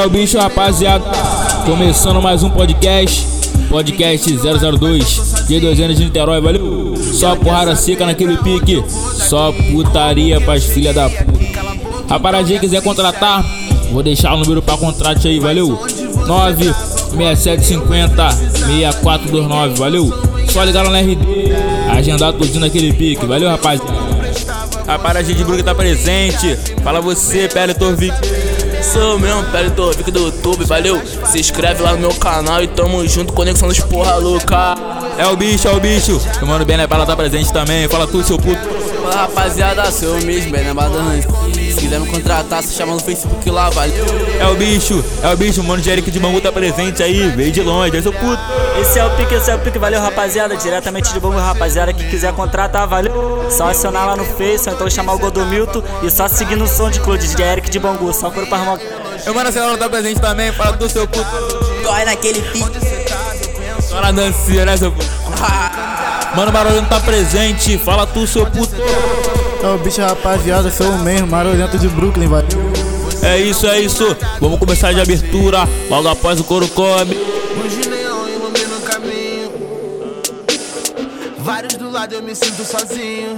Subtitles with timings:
[0.00, 1.04] É o bicho rapaziada,
[1.66, 3.26] começando mais um podcast,
[3.68, 6.94] podcast 002, dia 2 anos de Niterói, valeu?
[6.96, 11.60] Só porrada seca naquele pique, só putaria pras filha da puta.
[12.08, 13.44] Rapaziada, quiser contratar,
[13.92, 15.78] vou deixar o número pra contrato aí, valeu?
[16.26, 20.10] 96750 6429, valeu?
[20.48, 21.52] Só ligar na RD,
[21.90, 23.92] agendar tudinho naquele pique, valeu rapaziada?
[24.86, 28.16] Rapaziada de Brooklyn tá presente, fala você, Pele Torvik.
[28.92, 31.00] Sou mesmo, Pele Torvik do YouTube, valeu?
[31.24, 34.74] Se inscreve lá no meu canal e tamo junto, Conexão dos Porra Louca.
[35.16, 36.20] É o bicho, é o bicho.
[36.38, 36.88] Meu mano bem, né?
[36.88, 37.86] Bala tá presente também.
[37.88, 38.58] Fala tudo, seu puto.
[39.02, 40.72] Fala rapaziada, sou eu mesmo, bem, né?
[40.72, 41.39] Se
[41.80, 44.04] quiser me contratar, se chama no Facebook lá, valeu?
[44.38, 45.60] É o bicho, é o bicho.
[45.60, 47.30] O mano de Eric de Bangu tá presente aí.
[47.30, 48.38] Veio de longe, é seu puto.
[48.80, 50.56] Esse é o pique, esse é o pique, valeu rapaziada.
[50.56, 51.92] Diretamente de Bangu, rapaziada.
[51.92, 53.46] Que quiser contratar, valeu?
[53.50, 56.90] Só acionar lá no Face, ou então chamar o Godomilton e só seguir no som
[56.90, 58.12] de Clube de Eric de Bangu.
[58.12, 58.78] Só por pra arrumar.
[59.24, 60.52] Meu mano Celano tá presente também.
[60.52, 61.26] Fala tudo, seu puto.
[61.84, 62.78] Corre naquele pique.
[63.80, 65.06] Só na dancinha, né, seu puto?
[66.36, 67.76] Mano, Barulhento tá presente.
[67.78, 68.76] Fala tu, seu puto.
[69.62, 72.42] É o bicho rapaziada, sou o mesmo, Marolento de Brooklyn, vai.
[73.22, 74.16] É isso, é isso.
[74.40, 75.68] Vamos começar de abertura.
[75.90, 77.14] Logo após o couro come.
[77.62, 79.52] Hoje neon ilumina o caminho.
[81.38, 83.36] Vários do lado eu me sinto sozinho.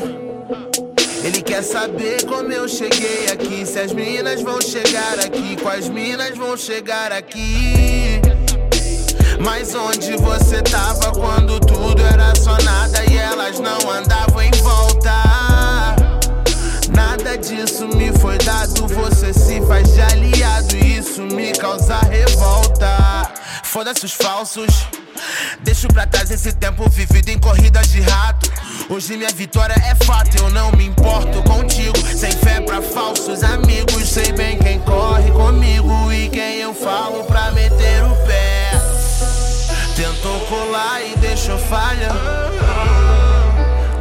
[1.25, 3.67] Ele quer saber como eu cheguei aqui.
[3.67, 8.23] Se as minas vão chegar aqui, quais minas vão chegar aqui.
[9.41, 15.42] Mas onde você tava quando tudo era só nada e elas não andavam em volta?
[17.33, 23.33] Nada disso me foi dado, você se faz de aliado e isso me causa revolta.
[23.65, 24.87] Foda-se os falsos.
[25.61, 28.53] Deixo pra trás esse tempo vivido em corridas de rato.
[28.91, 31.97] Hoje minha vitória é fato, eu não me importo contigo.
[32.15, 37.51] Sem fé pra falsos amigos, sei bem quem corre comigo e quem eu falo pra
[37.53, 38.73] meter o pé.
[39.97, 42.11] Tentou colar e deixou falha.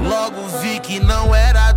[0.01, 1.70] Logo vi que não era.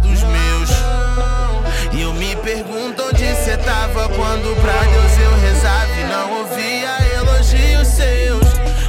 [2.45, 8.45] Pergunto onde cê tava quando pra Deus eu rezava e não ouvia elogios seus.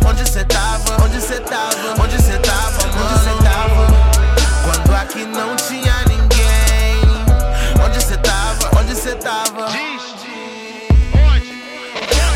[0.05, 1.01] Onde cê tava?
[1.01, 2.03] Onde cê tava?
[2.03, 2.85] Onde cê tava?
[2.85, 3.87] Onde cê tava?
[4.65, 6.99] Quando aqui não tinha ninguém.
[7.81, 8.77] Onde cê tava?
[8.77, 9.67] Onde cê tava?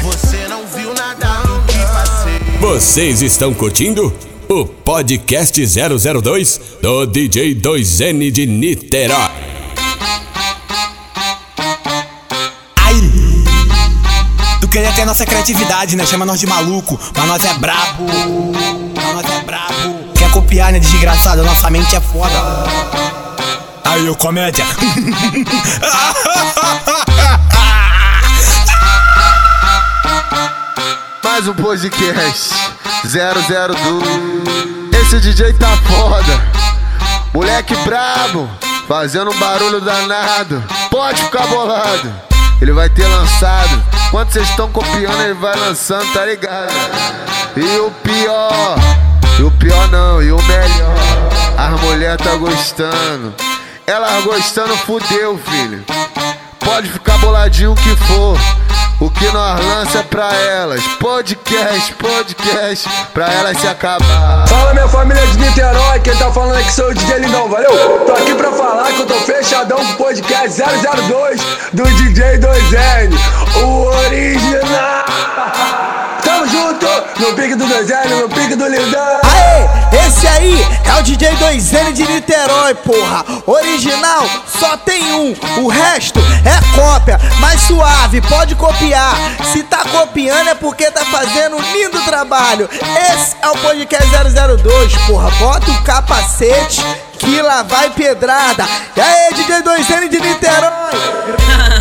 [0.01, 2.39] Você não viu nada do que passei.
[2.61, 9.58] Vocês estão curtindo o podcast 002 do DJ 2N de Niterói.
[14.71, 16.05] Queria ter nossa criatividade, né?
[16.05, 18.05] Chama nós de maluco, mas nós é brabo.
[18.95, 20.13] Mas nós é brabo.
[20.15, 20.77] Quer copiar, né?
[20.79, 22.33] Desgraçado, nossa mente é foda.
[23.83, 24.63] Aí, ô comédia.
[31.23, 32.53] Mais um podcast
[33.05, 35.01] 002.
[35.01, 36.43] Esse DJ tá foda.
[37.33, 38.47] Moleque brabo,
[38.87, 40.63] fazendo um barulho danado.
[40.91, 42.28] Pode ficar bolado.
[42.61, 43.81] Ele vai ter lançado.
[44.11, 46.73] Quando vocês estão copiando, ele vai lançando, tá ligado?
[47.55, 48.75] E o pior,
[49.39, 50.95] e o pior não, e o melhor.
[51.57, 53.33] As mulher tá gostando.
[53.85, 55.83] Elas gostando, fudeu, filho.
[56.59, 58.37] Pode ficar boladinho o que for.
[58.99, 60.85] O que nós lança é pra elas.
[60.99, 64.45] Podcast, podcast, pra elas se acabar.
[64.45, 67.71] Fala minha família de Niterói, quem tá falando aqui sou o DJ Lindão, valeu?
[68.05, 73.15] Tô aqui pra falar que eu tô fechadão com o podcast 002 do DJ 2N,
[73.63, 75.05] o original.
[76.51, 76.87] Junto,
[77.19, 79.19] no pique do 2N, no pique do Lindão.
[79.23, 83.23] Aê, esse aí é o DJ 2N de Niterói, porra.
[83.45, 84.27] Original
[84.59, 89.15] só tem um, o resto é cópia, mas suave, pode copiar.
[89.51, 92.69] Se tá copiando é porque tá fazendo um lindo trabalho.
[93.13, 95.29] Esse é o podcast 002, porra.
[95.31, 96.83] Bota o capacete
[97.19, 98.67] que lá vai pedrada.
[98.95, 101.78] E aí, DJ 2N de Niterói?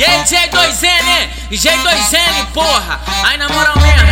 [0.00, 1.28] E aí, J2N?
[1.52, 2.98] J2N, porra!
[3.22, 4.08] Aí, na moral mesmo,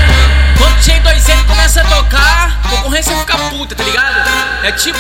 [0.59, 4.29] quando o J2N começa a tocar, a concorrência fica puta, tá ligado?
[4.65, 4.99] É tipo.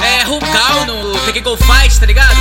[0.00, 2.36] É Rugal no The Go Fight, tá ligado?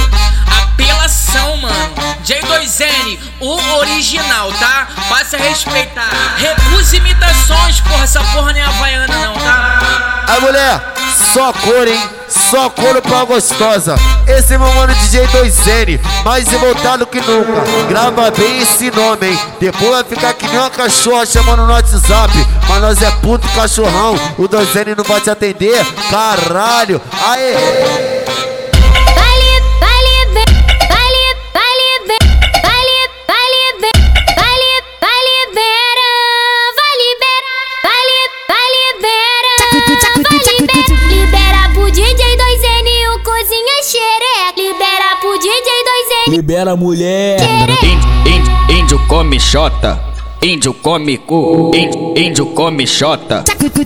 [0.64, 1.23] Apelação,
[1.58, 1.94] mano.
[2.24, 4.88] J2N, o original, tá?
[5.10, 6.10] Passa a respeitar.
[6.38, 8.04] Recusa imitações, porra.
[8.04, 10.26] Essa porra não é havaiana, não, tá?
[10.28, 10.94] A mulher,
[11.34, 12.10] só cor, hein?
[12.30, 13.96] Só couro pra gostosa.
[14.28, 17.62] Esse é meu mano DJ 2N, mais revoltado que nunca.
[17.88, 19.40] Grava bem esse nome, hein?
[19.60, 22.34] Depois vai ficar que nem uma cachorra chamando no WhatsApp.
[22.68, 25.86] Mas nós é puto cachorrão, o 2N não vai te atender.
[26.10, 28.23] Caralho, aê!
[40.60, 41.04] libera.
[41.10, 44.62] Libera pro DJ 2N, e o cozinha é xereca.
[44.62, 46.32] Libera pro DJ 2N.
[46.32, 47.40] Libera a mulher.
[48.70, 50.00] Índio, come xota.
[50.42, 51.72] Índio come cu.
[52.16, 53.44] Índio, come xota.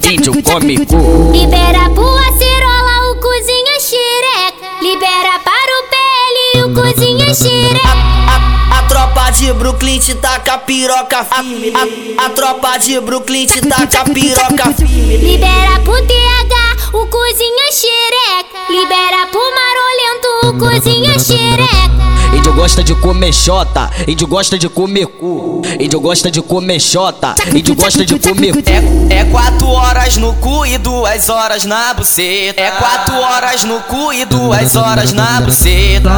[0.09, 1.31] Índio come cu.
[1.31, 4.67] Libera pro acerola, o cozinha é xereca.
[4.81, 8.16] Libera para o PL, o cozinha é xereca.
[9.37, 11.71] A de Brooklyn te taca piroca firme.
[11.75, 15.17] A, a tropa de Brooklyn te taca piroca firme.
[15.17, 18.46] Libera pro TH o cozinha xereca.
[18.69, 22.07] Libera pro marolento o cozinha xereca.
[22.33, 25.61] Índio gosta de comer xota, índio gosta de comer cu.
[25.79, 28.59] Índio gosta de comer xota, índio gosta de comer cu.
[29.09, 32.61] É, é quatro horas no cu e duas horas na buceta.
[32.61, 36.09] É quatro horas no cu e duas horas na buceta.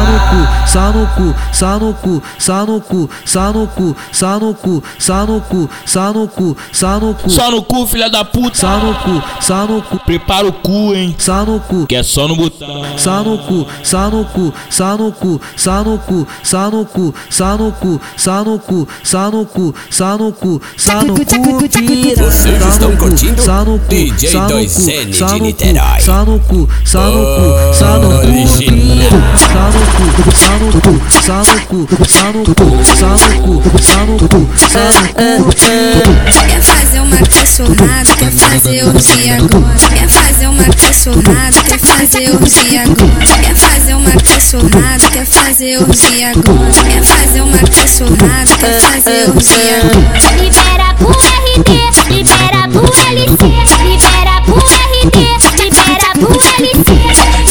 [0.66, 4.84] Sá no cu, sá no cu, sá no cu, sá no cu, sá no cu,
[4.98, 7.30] sá no cu, sá no cu, sá no cu.
[7.30, 8.56] Só no cu, filha da puta.
[8.56, 9.98] Sá no cu, sá no cu.
[10.04, 11.14] Prepara o cu, hein.
[11.16, 11.86] Sá no cu.
[11.86, 12.98] Que é só no botão.
[12.98, 17.14] Sá no cu, sá no cu, sá no cu, sá no cu, sá no cu,
[17.28, 21.68] sá no cu, sá no cu, sá no cu, sá no cu, sá no cu,
[21.68, 22.24] pira.
[22.24, 23.42] Vocês estão curtindo?
[23.42, 26.00] Sá no cu, DJ sá no 2N cu, sá de no cu, Niterói.
[26.00, 28.26] sá no cu, sá no cu, sá no cu,
[28.58, 29.20] pira.
[29.36, 30.04] Sá no cu,
[30.36, 34.48] sá no cu, sá no cu, sá no cu, sá no cu, sá no cu,
[34.56, 36.10] sá no cu, pira.
[36.48, 39.74] Quer fazer uma cachorrada, quer fazer orgia agora.
[39.88, 43.26] Quer fazer uma cachorrada, quer fazer orgia agora.
[43.42, 46.72] Quer fazer uma cachorrada, quer fazer orgia agora.
[46.90, 50.42] Quer fazer uma cachorrada, quer fazer orgia agora.
[50.42, 51.70] Libera pro RT,
[52.10, 53.44] libera pro LC.
[53.82, 55.16] Libera pro RT,
[55.60, 56.90] libera pro LC.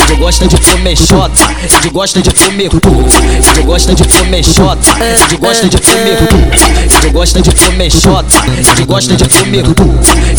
[0.01, 1.41] Índio gosta de comer xota,
[1.75, 3.05] índio gosta de comer cu.
[3.49, 4.91] Índio gosta de comer xota,
[5.23, 6.78] índio gosta de comer cu.
[6.99, 9.83] Índio gosta de comer xota, índio gosta de comer cu.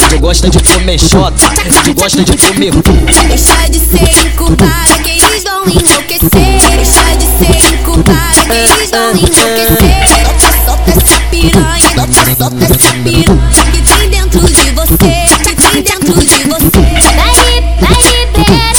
[0.04, 2.92] Índio gosta de comer xota, índio gosta de comer cu.
[3.28, 6.28] Deixa de ser incubada, que eles vão enlouquecer.
[6.76, 10.06] Deixa de ser incubada, que eles vão enlouquecer.
[10.06, 15.12] Solta, solta essa piranha, solta, solta essa piranha que tem dentro de você,
[15.42, 16.84] que tem dentro de você.
[17.16, 17.34] Vai,
[17.80, 18.74] vai liberar,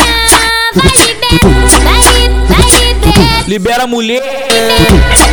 [0.75, 2.13] vai liberar, vai,
[2.47, 3.43] vai liberar.
[3.47, 4.21] Libera a mulher.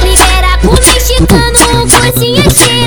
[0.02, 1.58] Libera pro mexicano sentando,
[2.00, 2.77] coisinha tipo assim, cheia.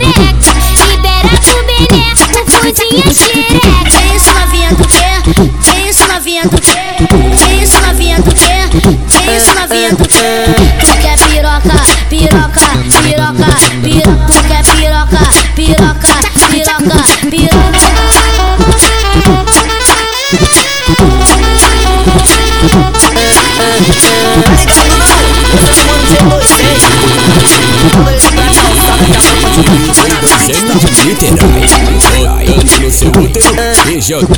[34.11, 34.35] jogando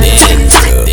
[0.00, 0.84] dentro.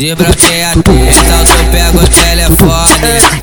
[0.00, 1.10] Telefone, desbloqueia a tela.
[1.10, 2.94] Então tu pega o telefone,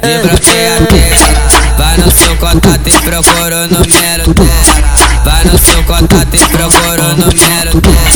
[0.01, 1.77] desbloqueia a tela.
[1.77, 4.63] Vai no seu contato e procura o número dela.
[5.23, 8.06] Vai no seu contato e procura o número dela.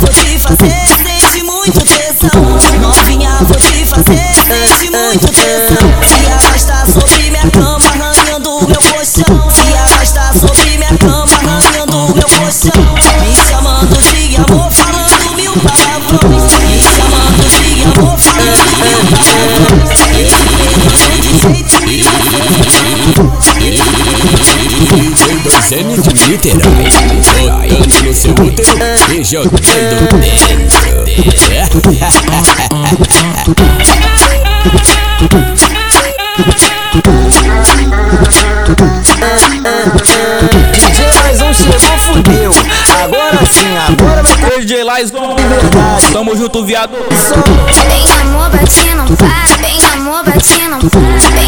[0.00, 0.23] 진짜.
[29.34, 30.20] Jogando
[40.72, 42.52] DJ Laizão chegou, fudeu.
[43.02, 45.34] Agora sim, agora vai ter DJ Laizão.
[46.12, 46.96] Tamo junto, viado.
[47.88, 49.56] Bem amor, bate, não para.
[49.58, 51.43] Bem amor, bate, não para.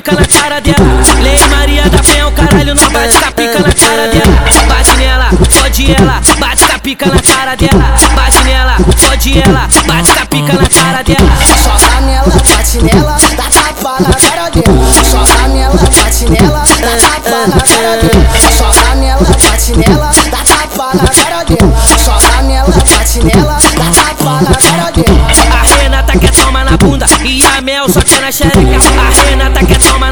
[0.00, 0.76] Pica na cara dela.
[1.20, 4.40] Lei Maria da Penha, o caralho não bate com a pica na cara dela.
[4.66, 7.94] Bate nela, fode ela, bate com a pica na cara dela.
[8.14, 11.30] Bate nela, fode ela, bate com a pica na cara dela.
[11.62, 14.92] Joga nela, bate nela, dá tapa na cara dela.
[15.04, 18.24] Joga nela, bate nela, dá tapa na cara dela.
[18.56, 21.76] Joga nela, bate nela, dá tapa na cara dela.
[22.02, 25.30] Joga nela, bate nela, dá tapa na cara dela.
[25.52, 28.99] A Renata quer tomar na bunda e a Mel só quer na xereca.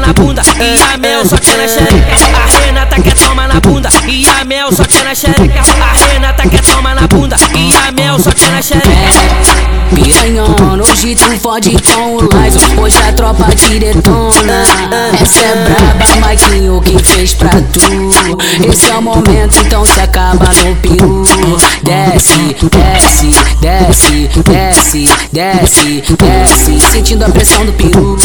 [0.09, 1.93] Na bunda e a Mel só quer na xereca.
[2.35, 5.61] A Renata quer tomar na bunda e a Mel só quer na xereca.
[5.61, 9.79] A Renata quer tomar na bunda e a Mel só quer na xereca.
[9.95, 13.79] Piranhão, hoje tu fode com o live Hoje a tropa te
[15.19, 18.69] Essa é braba, Maguinho, que fez pra tu.
[18.69, 21.23] Esse é o momento, então se acaba no peru.
[21.83, 28.17] Desce, desce, desce, desce, desce, desce Sentindo a pressão do peru.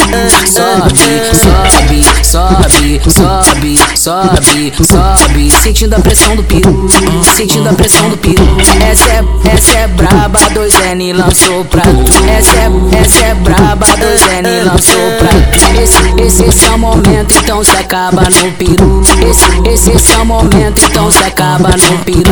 [0.45, 0.99] Sobe,
[1.33, 6.87] sobe, sobe, sobe, sobe, sobe Sentindo a pressão do peru.
[7.35, 8.45] Sentindo a pressão do peru.
[8.87, 11.81] Essa é, essa é braba, dois N lançou pra
[12.27, 15.29] Essa é, essa é braba, dois N lançou pra
[15.81, 19.01] Esse, esse, é o momento, então se acaba no peru.
[19.29, 22.31] Esse, esse, é o momento, então se acaba no peru.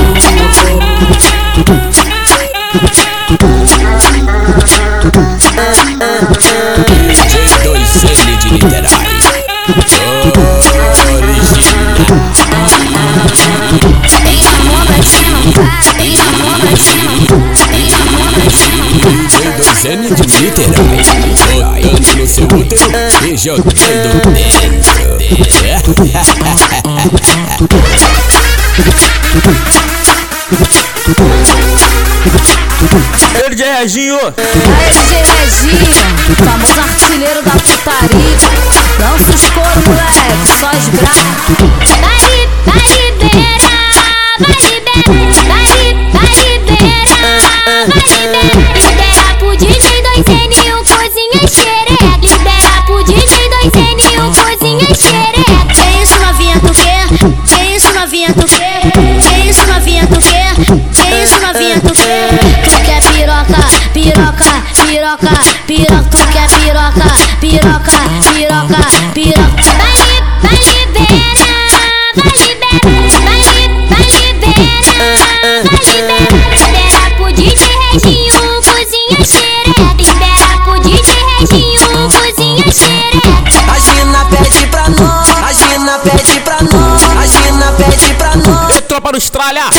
[7.07, 9.23] DJ 2N de Niterói.
[12.07, 12.42] Bem
[19.83, 21.81] 2N de Niterói.
[21.81, 22.87] Botando no seu útero
[23.25, 23.73] e jogando
[33.49, 34.17] DJ Reginho.
[34.17, 35.91] Aê, DJ Reginho,
[36.37, 38.37] famoso artilheiro da putaria.
[38.97, 41.33] Dança os coros, moleque, só os bravos
[41.99, 43.59] Vai, vai liberar,
[44.39, 45.42] vai liberar,
[61.81, 62.39] tu quer?
[62.63, 63.61] Tu quer piroca,
[63.93, 64.51] piroca,
[64.85, 65.33] piroca,
[65.67, 67.07] piroca Tu quer piroca,
[67.39, 67.97] piroca,
[68.33, 68.81] piroca,
[69.13, 71.33] piroca Vai, vai vai liberar,
[72.05, 72.29] vai,
[73.33, 74.03] vai
[75.63, 76.43] vai liberar.
[76.53, 79.87] Libera pro DJ Reginho cozinha xereca.
[79.97, 83.33] Libera pro DJ Reginho cozinha xereca.
[83.71, 88.75] A Gina pede pra nós, a Gina pede pra nós, a Gina pede pra nós,
[88.75, 89.69] E tropa do Estralha.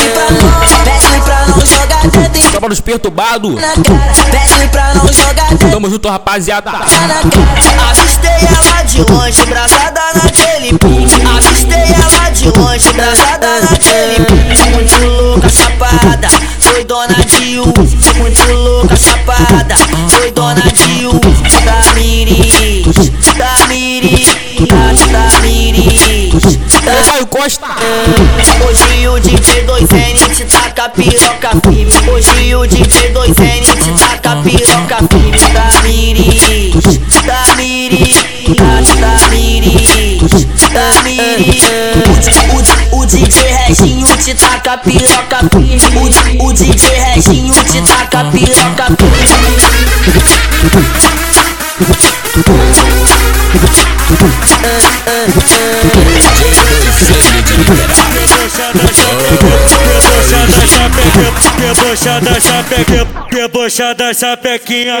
[2.73, 3.53] Perturbados.
[3.53, 6.71] na cara, pede pra não jogar Tamo junto, rapaziada.
[6.71, 11.21] Avistei ela de longe, braçada naquele pique.
[11.27, 14.69] Avistei ela de longe, braçada naquele pique.
[14.71, 16.27] Muito louca, chapada,
[16.63, 18.15] doidona de uso.
[18.17, 19.75] Muito louca, chapada,
[20.09, 21.19] doidona de uso.
[21.65, 24.27] Da miris, da miris,
[25.11, 27.67] da miris, da Caio Costa.
[28.67, 34.97] Hoje o DJ 2N te taca piroca firme Hoje o DJ 2N te taca piroca
[35.09, 38.17] firme da miris, da miris
[42.51, 45.99] o, o, DJ Reginho te taca piroca firme
[46.39, 46.83] o, DJ
[47.15, 49.25] Reginho te taca piroca firme
[61.59, 64.95] Debochada chapequinha, debochada chapequinha,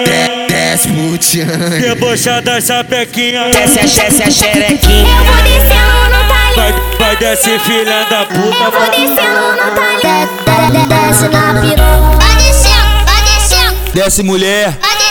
[0.47, 1.79] Desce putiane.
[1.79, 3.49] debochada chapequinha.
[3.51, 6.55] Desce a, desce a xerequinha Eu vou descendo no talher.
[6.55, 8.89] Vai, vai descer filha da Eu puta, vou vai.
[8.89, 10.87] descendo no talher.
[10.87, 12.17] Desce na piroca.
[12.17, 14.69] Vai descendo, vai descendo, Desce mulher.
[14.81, 15.04] vai descendo.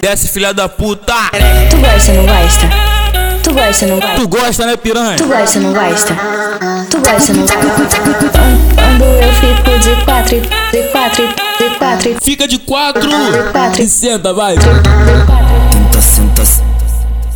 [0.00, 1.14] Desce, filha da puta.
[1.70, 2.68] Tu gosta, não gosta?
[3.42, 4.16] Tu gosta, não gosta?
[4.16, 5.16] Tu gosta, né, piranha?
[5.16, 6.14] Tu gosta, não gosta?
[6.90, 8.00] Tu gosta, não gosta?
[8.74, 12.16] Quando eu fico de quatro, de quatro, de quatro.
[12.22, 13.08] Fica de quatro.
[13.08, 13.82] De quatro.
[13.82, 14.56] E senta, vai.
[14.56, 16.42] Tenta, senta,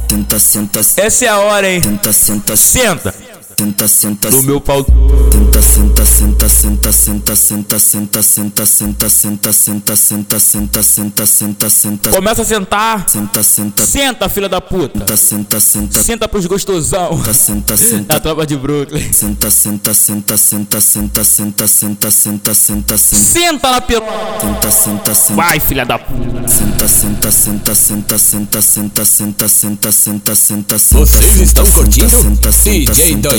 [0.09, 1.81] tenta, senta, Essa é a hora, hein?
[1.81, 3.15] tenta, senta, Senta.
[3.57, 4.85] Tenta, senta, No meu pau.
[5.33, 11.69] Senta, senta, senta, senta, senta, senta, senta, senta, senta, senta, senta, senta, senta, senta, senta,
[11.71, 12.11] senta.
[12.11, 13.09] Começa a sentar.
[13.09, 15.17] Senta, senta, Senta, filha da puta.
[15.17, 17.23] senta, senta, senta, Senta pros gostosão.
[17.33, 19.13] senta, Da senta, tropa de Brooklyn.
[19.13, 24.41] senta, senta, senta, senta, senta, senta, senta, senta, senta, senta, Senta na piroca.
[24.41, 25.35] senta, senta, senta.
[25.35, 26.49] Vai, filha da puta.
[26.49, 30.99] Senta, senta, senta, senta, senta, senta, senta, senta, senta, senta, senta.
[31.07, 32.17] Vocês estão curtindo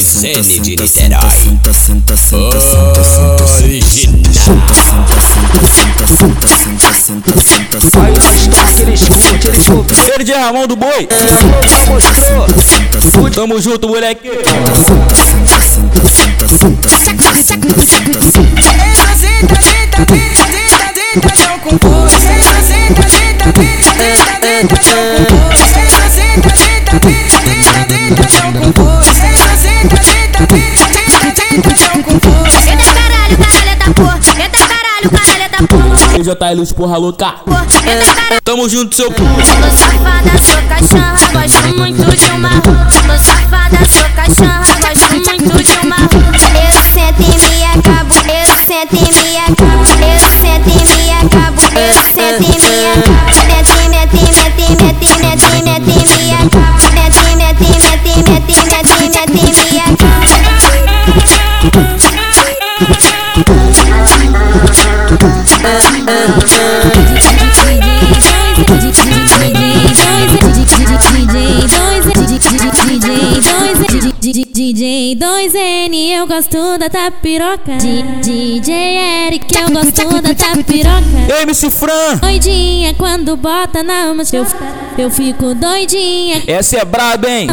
[0.06, 1.74] senta, senta, DJ senta, 2N senta, de senta, Niterói.
[1.74, 3.64] Senta, senta, senta, senta, senta, senta, senta.
[3.64, 4.34] Original.
[4.34, 5.18] Senta, senta,
[5.68, 8.02] senta, senta, senta, senta, senta, senta.
[8.02, 9.98] Aí nós toca, eles curtem, eles curtem.
[10.14, 11.08] Ele de Ramon do Boi.
[11.88, 13.32] Mostrou.
[13.32, 14.30] Tamo junto, moleque.
[14.30, 18.56] Senta, senta, senta, senta, senta, senta, senta, senta,
[36.42, 37.36] aí, luz porra louca.
[38.44, 39.22] Tamo junto, seu cu.
[39.24, 42.88] Sou safada, sou cachorra, gosto muito de uma rua.
[42.90, 46.05] Sou safada, sou cachorra, gosto muito de uma
[76.46, 77.78] gosto da tapiroca.
[78.22, 78.74] DJ
[79.28, 81.42] Eric, eu gosto da tapiroca.
[81.42, 82.18] MC Fran.
[82.22, 84.38] Doidinha quando bota na música.
[84.38, 84.46] Eu,
[84.98, 86.44] eu fico doidinha.
[86.48, 87.48] Essa é braba, hein?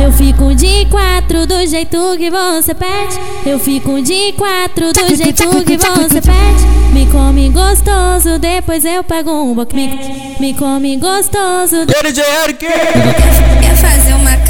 [0.00, 3.18] Eu fico de quatro do jeito que você pede.
[3.44, 6.78] Eu fico de quatro do jeito que você pede.
[6.92, 9.98] Me come gostoso, depois eu pego um boquinho.
[10.38, 11.84] Me come gostoso.
[11.84, 12.64] De Eric.
[12.64, 14.07] Quer fazer uma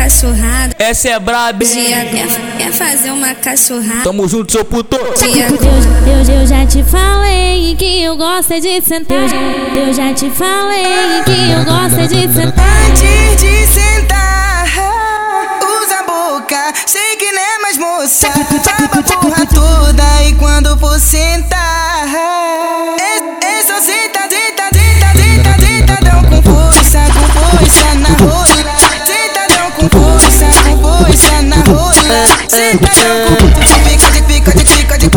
[0.09, 0.75] cachorrada?
[0.79, 4.03] Essa é braba, quer, quer fazer uma cachorrada?
[4.03, 4.97] Tamo junto, seu puto.
[4.97, 5.12] Eu,
[6.35, 9.18] eu, eu já te falei que eu gosto é de sentar.
[9.18, 9.37] Eu, já-
[9.81, 10.85] eu já te falei
[11.25, 12.64] que eu gosto é de sentar.
[12.88, 14.64] Antes de sentar,
[15.83, 18.29] usa a boca, sei que não é mais moça.
[18.29, 22.07] Baba a porra toda e quando for sentar,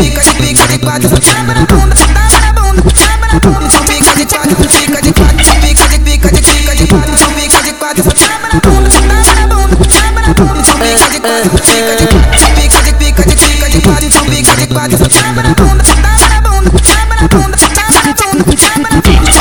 [0.01, 4.15] fica de fica de quatro, tapa na bunda, tapa na bunda, tapa na bunda, fica
[4.15, 8.03] de quatro, fica de quatro, fica de fica de fica de quatro, fica de quatro,
[8.03, 12.39] tapa na bunda, tapa na bunda, tapa na bunda, fica de quatro, fica de quatro,
[12.55, 16.41] fica de fica de fica de quatro, fica de quatro, tapa na bunda, tapa na
[16.41, 19.31] bunda, tapa na bunda, tapa na bunda, tapa na bunda.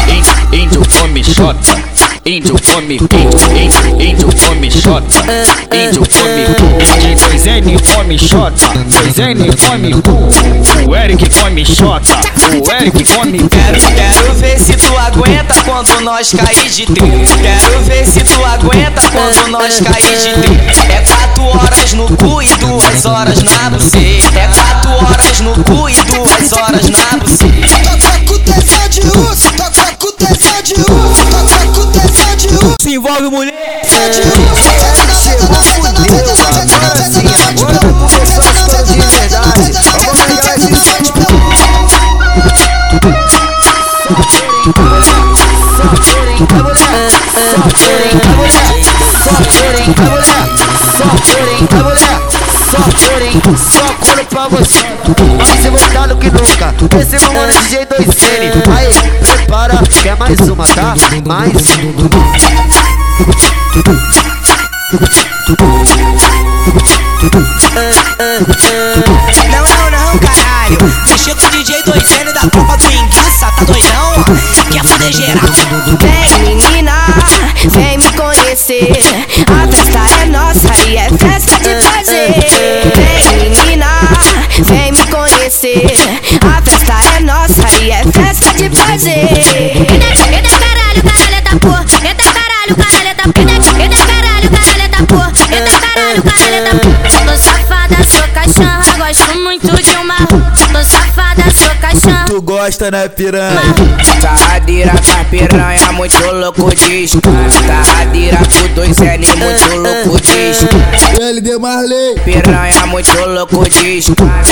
[0.52, 1.56] Índio come shot.
[2.24, 5.04] Índio come, índio, índio come shot.
[5.72, 6.99] Índio come,
[7.60, 10.88] N come xota, dois N come cu.
[10.88, 12.18] O Eric come xota,
[12.54, 17.10] o Eric come Quero, quero ver se tu aguenta quando nós cair de tri.
[17.42, 20.58] Quero ver se tu aguenta quando nós cair de tri.
[20.90, 24.38] É quatro horas no cu e duas horas na buceta.
[24.38, 27.68] É quatro horas no cu e duas horas na buceta.
[27.84, 32.76] Toca com tesão de urso, toca com tesão de urso, toca com tesão de urso.
[32.80, 33.82] Se envolve, mulher.
[53.56, 54.84] Só couro pra você,
[55.70, 56.74] mais que nunca.
[57.00, 58.62] Esse é mano DJ 2N.
[58.76, 58.88] Aí,
[59.20, 60.94] prepara, quer mais uma, tá?
[61.26, 61.52] Mais.
[69.50, 70.78] Não, não, não, caralho.
[71.08, 74.24] Mexer com o DJ 2N da tropa do Enguiça, tá doidão?
[74.70, 75.44] Quer fuder geral?
[89.00, 89.76] Festa de prazer.
[89.76, 89.94] Eita,
[90.34, 91.84] eita caralho, caralheta porra.
[92.04, 93.82] Eita caralho, caralheta porra.
[93.82, 95.32] Eita caralho, caralheta porra.
[95.50, 97.26] Eita caralho, caralheta porra.
[97.26, 99.99] Tô safada, sou cachorra, gosto muito de uma.
[102.50, 103.60] Gosta, né, piranha?
[104.20, 107.12] Sarradeira com piranha, muito louco diz.
[107.12, 110.58] Sarradeira com dois N, muito louco diz.
[111.20, 112.16] LD Marley.
[112.24, 114.06] Piranha, muito louco diz.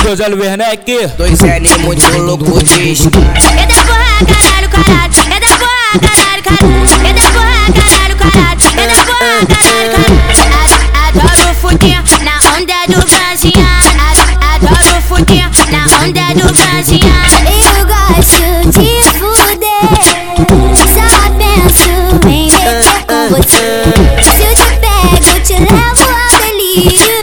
[0.04, 1.08] José Werneck.
[1.16, 3.00] Dois N, muito louco diz.
[3.00, 5.14] Eita porra, caralho, caralho.
[5.34, 7.06] Eita porra, caralho, caralho.
[7.06, 8.60] Eita porra, caralho, caralho.
[8.78, 10.78] Eita porra, caralho, caralho.
[11.08, 13.66] Adoro fuder na onda do Brasinha.
[13.98, 17.67] A- Adoro fuder na onda do Brasinha.
[18.28, 19.88] Gosto de fuder.
[20.92, 21.88] Só penso
[22.28, 23.68] em meter com você.
[24.22, 27.18] Se eu te pego, eu te levo ao delírio.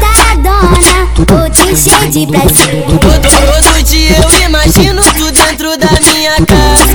[0.00, 0.98] Taradona,
[1.28, 2.84] vou te encher de prazer.
[3.00, 6.94] Todo, dia eu imagino tu dentro da minha casa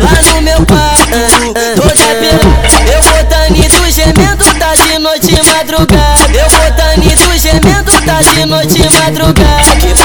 [0.00, 7.38] Lá no meu quarto, toda pelada Eu botando gemendo, tá de noite madrugada Eu botando
[7.38, 9.95] gemendo, tá de noite madrugada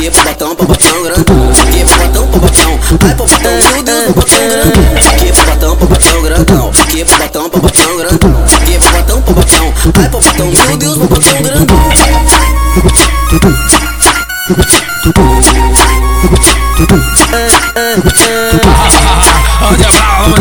[0.00, 4.72] Que popotão, popotão grandão Que popotão, popotão Ai popotão, meu Deus, popotão grandão
[5.18, 10.96] Que popotão, popotão grandão Que popotão, popotão grandão Que popotão, popotão Ai popotão, meu Deus,
[10.96, 11.76] popotão grandão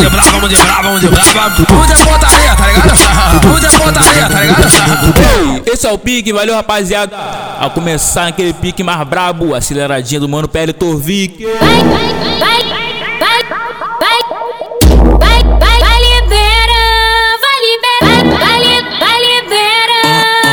[0.08, 1.50] vamos de brava, vamos de brava, vamos de brava.
[1.68, 3.42] Vamos de pontaria, tá ligado?
[3.44, 5.64] Vamos de pontaria, tá ligado?
[5.66, 7.16] Esse é o pique, valeu rapaziada.
[7.60, 11.46] A começar naquele pique mais brabo, aceleradinho do mano PL Torvik.
[11.46, 11.84] Vai, vai,
[12.40, 12.64] vai,
[13.20, 13.44] vai,
[14.00, 14.20] vai,
[15.20, 16.82] vai, vai, vai libera,
[17.42, 20.00] vai libera, vai, li- vai libera,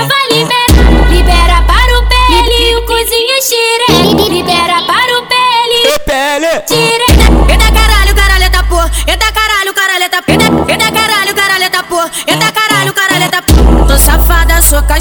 [0.08, 0.78] vai libera,
[1.10, 3.88] libera para o pele, o cozinha xire,
[4.28, 6.50] libera para o pele, pele,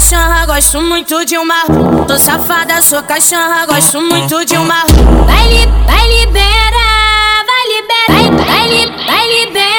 [0.06, 1.64] cachorra, gosto muito de uma.
[2.06, 4.84] Tô safada, sou cachorra, gosto muito de uma.
[5.26, 9.75] Vai, li, vai libera, vai libera, vai, vai, vai libera,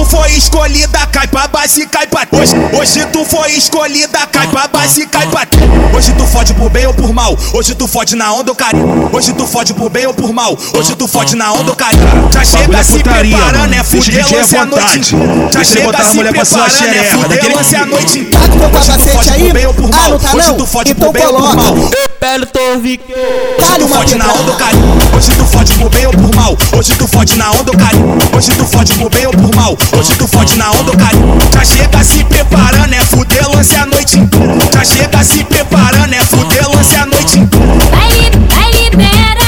[0.00, 4.66] tu foi escolhida, cai pra base, cai pra hoje, hoje tu foi escolhida, cai pra
[4.66, 5.46] base, cai pra
[5.94, 9.10] Hoje tu fode por bem ou por mal, hoje tu fode na onda ou carinho.
[9.12, 12.30] Hoje tu fode por bem ou por mal, hoje tu fode na onda ou carinho.
[12.32, 15.16] Já chega se preparando, é fuder lance a noite.
[15.52, 18.24] Já chega se preparando, é fuder lance a noite.
[18.24, 19.42] Tá com tu capacete fode aí?
[19.44, 20.56] por bem ou por Ah, mal, não tá hoje não?
[20.56, 21.56] tu fode Então por bem ou por coloca.
[21.56, 21.90] mal.
[22.20, 23.04] PL Torvik.
[23.12, 24.98] Hoje tu fode na onda ou carinho.
[25.16, 26.56] Hoje tu fode por bem ou por mal.
[26.78, 28.18] Hoje tu fode na onda ou carinho.
[28.36, 29.76] Hoje tu fode por bem ou por mal.
[30.00, 31.38] Hoje tu fode na onda carinho.
[31.52, 34.54] Já chega se preparando, é fuder lance a noite inteira.
[34.72, 37.84] Já chega se preparando, é fuder lance a noite inteira.
[37.90, 39.39] Vai, vai libera,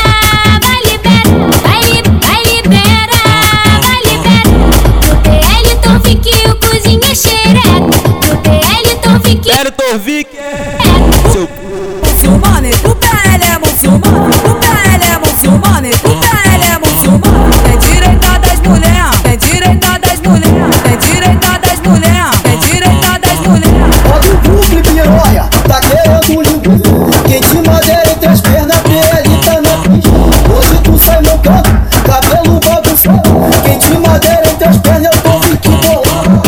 [34.23, 36.43] Quem te madeira entre as pernas eu tô muito bolado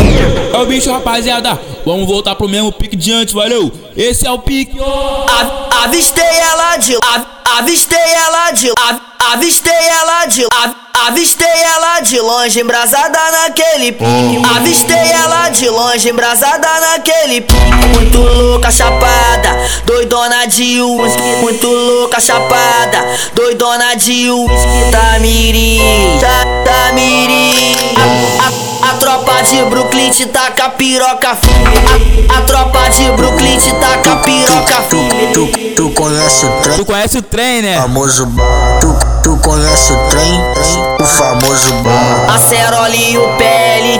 [0.54, 1.60] É o bicho, rapaziada.
[1.84, 3.70] Vamos voltar pro mesmo pique de antes, valeu?
[3.96, 4.78] Esse é o pique.
[4.80, 9.00] A- Avistei ela de a- Avistei ela de a-
[9.32, 10.74] Avistei ela de a-
[11.06, 18.18] Avistei ela de longe, embrasada naquele pique Avistei ela de longe, embrasada naquele pique Muito
[18.22, 28.86] louca, chapada, doidona de uísque Muito louca, chapada, doidona de uísque Tamirim, ta- Tamirim a,
[28.86, 33.72] a, a tropa de Brooklyn te taca piroca firme a, a tropa de Brooklyn te
[33.74, 36.76] taca piroca firme Tu, tu conhece o trem?
[36.78, 37.76] Tu conhece o trem, né?
[37.80, 38.78] Famoso bar.
[38.80, 40.40] Tu, tu conhece o trem?
[40.40, 42.26] O famoso bar.
[42.28, 43.28] A Ceroli e o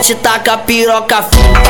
[0.01, 1.25] Te taca piroca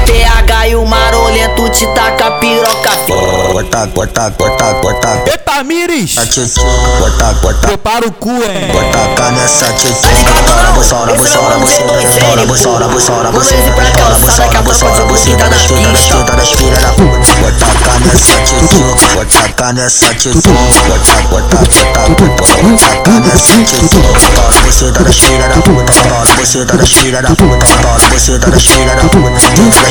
[0.05, 5.29] TH e o Marolento te taca piroca firme Botado, botado, botado, botado.
[5.29, 5.45] Eita!
[5.55, 7.59] A Botado, botado.
[7.61, 8.67] Prepara o cu, hein?
[8.73, 11.85] Botado nessa tchê Bora, buçora, buçora, buçora.
[12.19, 13.71] Bora, buçora, buçora, buçora.
[13.71, 15.49] Bora, buçora, buçora, buçora.
[15.49, 17.19] Das filhas, das filhas da puta.
[17.39, 20.59] Botado nessa tchê tio, vou tacar nessa tesoura.
[20.87, 24.19] Vou tacar, vou tacar, vou tacar, vou tacar nessa tesoura.
[24.35, 28.21] Pau no buceta das filha da puta, no buceta das filha da puta, pau no
[28.21, 29.43] buceta das filha da puta, das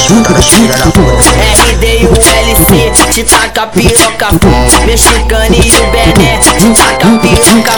[0.07, 1.03] filha das filha da puta.
[1.69, 4.29] RD e o LC, te taca piroca
[4.87, 7.73] Mexicano e o Bené, te taca piroca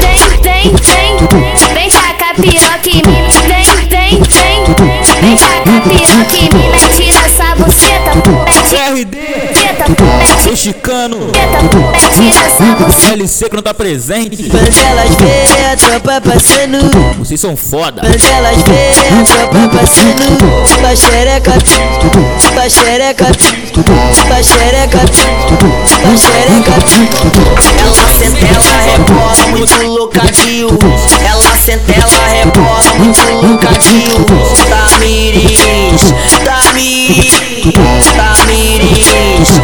[0.00, 3.28] Tem, tem, tem, vem tacar piroca em mim.
[3.46, 4.64] Tem, tem, tem,
[5.20, 6.68] vem tacar piroca em mim.
[6.70, 8.12] Mete nessa buceta,
[8.46, 9.16] mete RD,
[10.52, 11.16] mexicano.
[13.10, 14.50] LC que não tá presente.
[14.50, 16.78] Quando elas vê a tropa passando
[17.18, 18.02] Vocês são foda.
[18.02, 20.38] Quando elas vê a tropa passando
[20.78, 21.52] Pra xereca,
[22.52, 23.24] pra xereca,
[24.28, 25.00] pra xereca,
[26.18, 26.72] xereca
[27.80, 30.68] Ela senta, ela rebola muito loucadinho
[31.26, 33.22] Ela senta, ela rebola muito
[34.68, 36.12] Tamiris, Tamiris,
[36.44, 37.91] Tamiris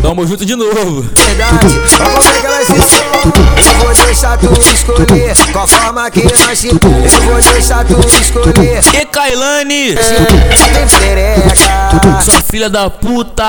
[0.00, 1.02] Tamo junto de novo.
[1.02, 6.68] Verdade, vamos ver que ela se Eu vou deixar tu escolher Qual forma que lanche
[6.68, 9.94] Eu vou deixar tu escolher E Kailane?
[9.94, 13.44] Tem perereca Sua filha da puta.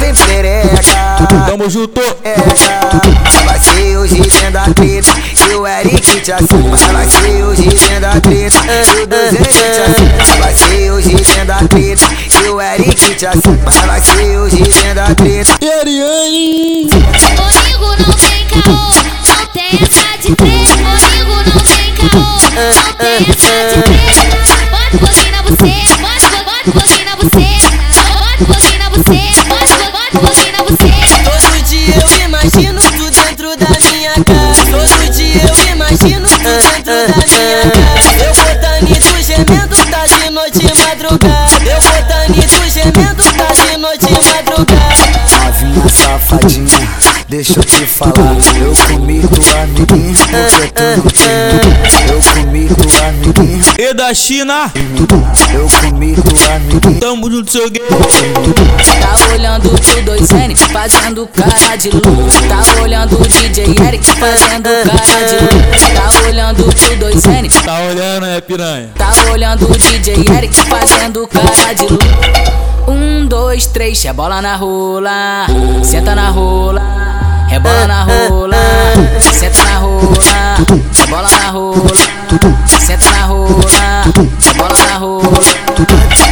[0.00, 0.80] Tem perereca
[1.46, 2.00] Tamo junto.
[5.56, 6.36] O Eric te o
[9.06, 9.54] Duzene
[11.68, 12.23] te
[12.74, 16.88] E o Eric te assume Vai ser hoje dentro da treta E Ariane?
[16.90, 18.90] Comigo não tem caô,
[19.28, 20.76] não tem essa de treta.
[20.82, 24.26] Comigo não tem caô, não tem essa de treta.
[24.70, 27.70] Bota um pouquinho na buceta, bota, bota um pouquinho na buceta.
[28.40, 29.76] Bota na buceta, bota,
[30.52, 31.14] na buceta.
[31.24, 36.94] Todo dia eu imagino tu dentro da minha casa Todo dia eu imagino tu dentro
[37.06, 38.34] da minha casa Eu
[38.88, 41.43] e tu gemendo, tá de noite e madrugada
[47.44, 53.08] deixa eu te falar Eu comi tua amiguinha porque tu não tem Eu comi tua
[53.08, 54.72] amiguinha E da China?
[55.52, 57.82] Eu comi tua amiguinha Tamo junto, seu gay.
[57.82, 62.08] Tá olhando pro 2N fazendo cara de louco.
[62.48, 65.94] Tá olhando o DJ Eric fazendo cara de louco.
[65.94, 67.64] Tá olhando pro 2N.
[67.64, 68.90] Tá olhando, é piranha?
[68.96, 72.04] Tá olhando o DJ Eric fazendo cara de louco.
[72.88, 75.46] Um, dois, três, rebola na rola.
[75.82, 77.23] Senta na rola.
[77.54, 78.56] Rebola na rola.
[79.32, 80.56] Senta na rola.
[80.98, 81.92] Rebola na rola.
[82.84, 84.02] Senta na rola.
[84.42, 85.40] Rebola na rola.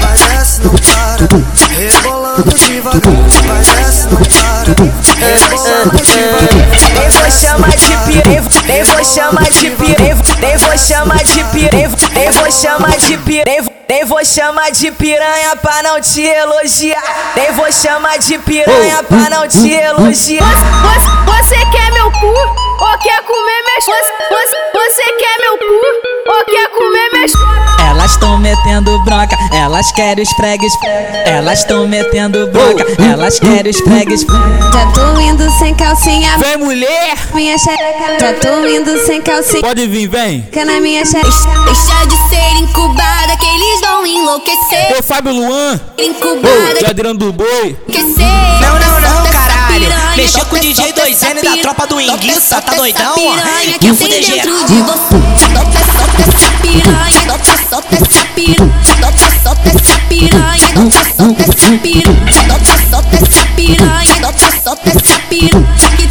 [0.00, 1.28] Vai desce, não para
[1.78, 3.00] Rebolando devagar.
[3.46, 4.74] Vai desce, não para
[5.28, 6.82] Rebolando devagar.
[6.92, 11.96] Nem vou chamar de pirevo, nem vou chamar de pirevo, nem vou chamar de pirevo,
[12.32, 17.70] vou chamar de pirevo, nem vou chamar de piranha pra não te elogiar, nem vou
[17.70, 20.44] chamar de piranha pra não te elogiar.
[20.82, 23.84] Você, você quer meu cu ou quer comer minhas
[24.28, 27.32] você, você quer meu cu ou quer comer minhas
[27.88, 31.28] Elas tão metendo bronca, elas querem esfregue, esfregue.
[31.28, 34.62] Elas tão metendo bronca, elas querem esfregue, esfregue.
[34.72, 36.38] Já tô indo sem calcinha.
[36.38, 37.16] Vem, mulher!
[37.34, 38.18] Minha xereca.
[38.20, 39.62] Já tô indo sem calcinha.
[39.62, 40.48] Pode vir, vem.
[40.64, 41.30] Na minha xereca.
[41.64, 44.96] Deixa de ser incubada que eles vão enlouquecer.
[44.98, 45.78] Ô, Fábio Luan.
[45.98, 47.76] Incubada Ô, Adriano do Boi.
[47.88, 49.88] Não, não, não, caralho.
[50.16, 53.14] Mexeu com o DJ essa 2N da tropa do Enguiça, essa tá doidão?
[53.14, 53.36] Solta,
[55.92, 60.68] solta essa piranha, solta, solta essa piranha, solta, solta essa piranha,
[64.20, 66.01] solta, solta essa piranha,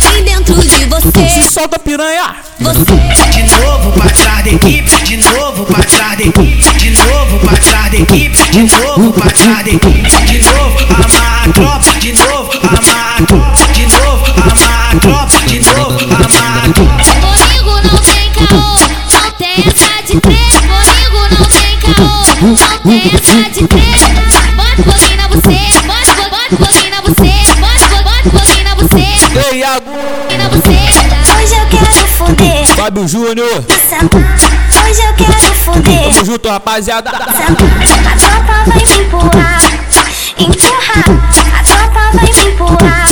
[1.12, 1.42] você.
[1.42, 2.36] Se solta, piranha.
[2.60, 7.58] De novo pra trás da equipe, de novo pra trás da equipe, de novo pra
[7.58, 12.14] trás da equipe, de novo pra trás da equipe, de novo amarra a tropa, de
[12.14, 17.04] novo amarra a tropa, de novo amarra a tropa, de novo amarra a tropa.
[17.38, 18.78] Comigo não tem caô,
[19.12, 20.62] não tem essa de treta.
[20.62, 24.08] Comigo não tem caô, não tem essa de treta.
[24.56, 26.91] Bota um pouquinho na buceta, bota, bota um pouquinho
[32.82, 33.46] Fábio Júnior.
[33.46, 37.12] Hoje eu quero foder, Tamo junto, rapaziada.
[37.12, 37.44] A tropa
[38.66, 39.62] vai me empurrar,
[40.40, 41.06] empurrar.
[41.60, 43.06] A tropa vai me empurrar,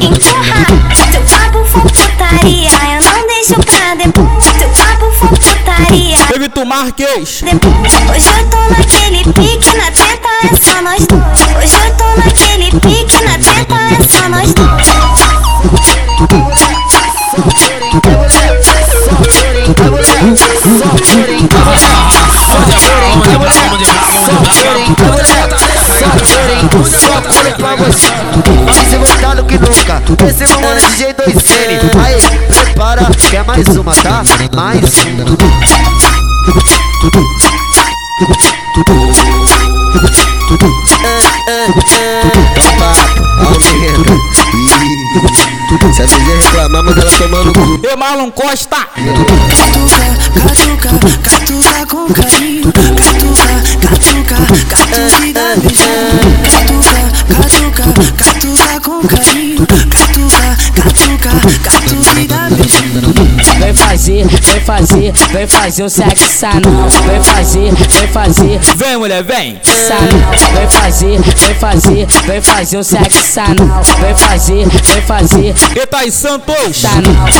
[0.00, 0.66] empurrar.
[1.12, 2.70] Seu papo for putaria.
[2.94, 4.46] Eu não deixo pra depois.
[4.46, 6.16] O papo for putaria.
[6.28, 7.42] Teve tu Marques.
[7.42, 11.40] Hoje eu tô naquele pique, na treta é só nós dois.
[11.54, 14.54] Hoje eu tô naquele pique, na treta é só nós
[18.56, 18.85] você
[28.64, 32.16] Mais revoltado que nunca Esse é mano DJ 2N Aí,
[32.48, 34.22] prepara Quer mais uma, tá?
[34.54, 35.36] Mais uma
[42.56, 42.92] Opa,
[43.44, 44.16] aumenta.
[45.66, 47.80] Se a vizinha reclamar, manda ela tomar no cu.
[47.84, 48.86] E Marlon Costa.
[49.56, 50.90] Catuca,
[51.24, 52.72] catuca com carinho.
[52.72, 53.48] Catuca,
[53.82, 54.36] catuca,
[54.68, 56.22] catuca beijando.
[56.52, 57.02] Catuca,
[57.34, 57.82] catuca,
[58.16, 59.66] catuca com carinho.
[59.66, 61.30] Catuca, catuca,
[61.64, 63.10] catuca beijando.
[63.66, 66.88] Vem fazer, vem fazer, vem fazer o sexo anal.
[67.04, 68.60] Vem fazer, vem fazer.
[68.76, 69.60] Vem, mulher, vem.
[69.64, 70.30] Sanal.
[70.54, 73.82] Vem fazer, vem fazer, vem fazer o sexo anal.
[73.82, 75.54] Vem fazer, vem fazer.
[75.74, 76.84] Eita aí, Santos.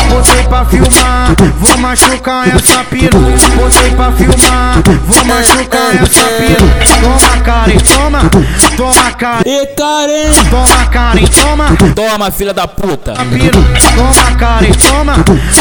[0.08, 3.36] Botei pra filmar, vou machucar essa piranha.
[3.54, 6.86] Botei pra filmar, vou machucar essa piranha.
[7.02, 8.30] Toma, Karen, toma,
[8.76, 9.42] toma, Karen.
[9.46, 10.50] E Karen.
[10.50, 11.94] Toma, Karen, toma.
[11.94, 13.14] Toma, filha da puta.
[13.14, 15.14] Toma, Karen, toma.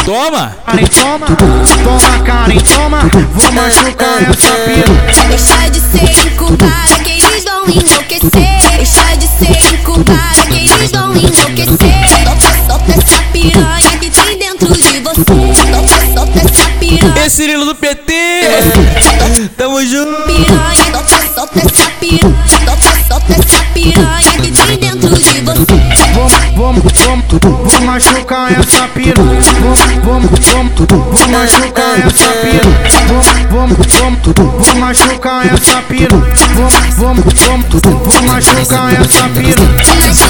[0.04, 0.55] Toma.
[0.66, 1.28] Karen, toma.
[1.84, 3.00] Toma, Karen, toma.
[3.34, 5.28] Vou machucar essa piranha.
[5.30, 8.76] Deixa de ser incubada que eles vão enlouquecer.
[8.76, 12.08] Deixa de ser incubada que eles vão enlouquecer.
[12.24, 15.24] Solta, solta essa piranha que tem dentro de você.
[15.72, 17.26] Solta, solta essa piranha.
[17.26, 18.14] Esse Cirilo do PT.
[19.58, 20.24] Tamo junto.
[20.24, 22.36] Piranha, solta, solta essa piranha.
[22.66, 25.86] Solta, solta essa piranha que tem dentro de você.
[26.14, 29.42] Vou, vou, vou, vou machucar essa piranha.
[29.62, 29.76] Vou,
[30.20, 32.80] vou, machucar essa piranha.
[33.50, 33.68] Vou,
[34.60, 36.34] vou, machucar essa piranha.
[36.54, 39.30] Vou, vou, vou, vou machucar essa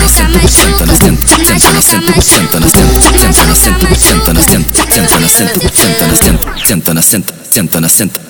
[0.08, 2.70] senta, senta na senta, senta na senta, senta na
[3.62, 3.96] senta,
[6.66, 8.25] senta na senta, senta na senta,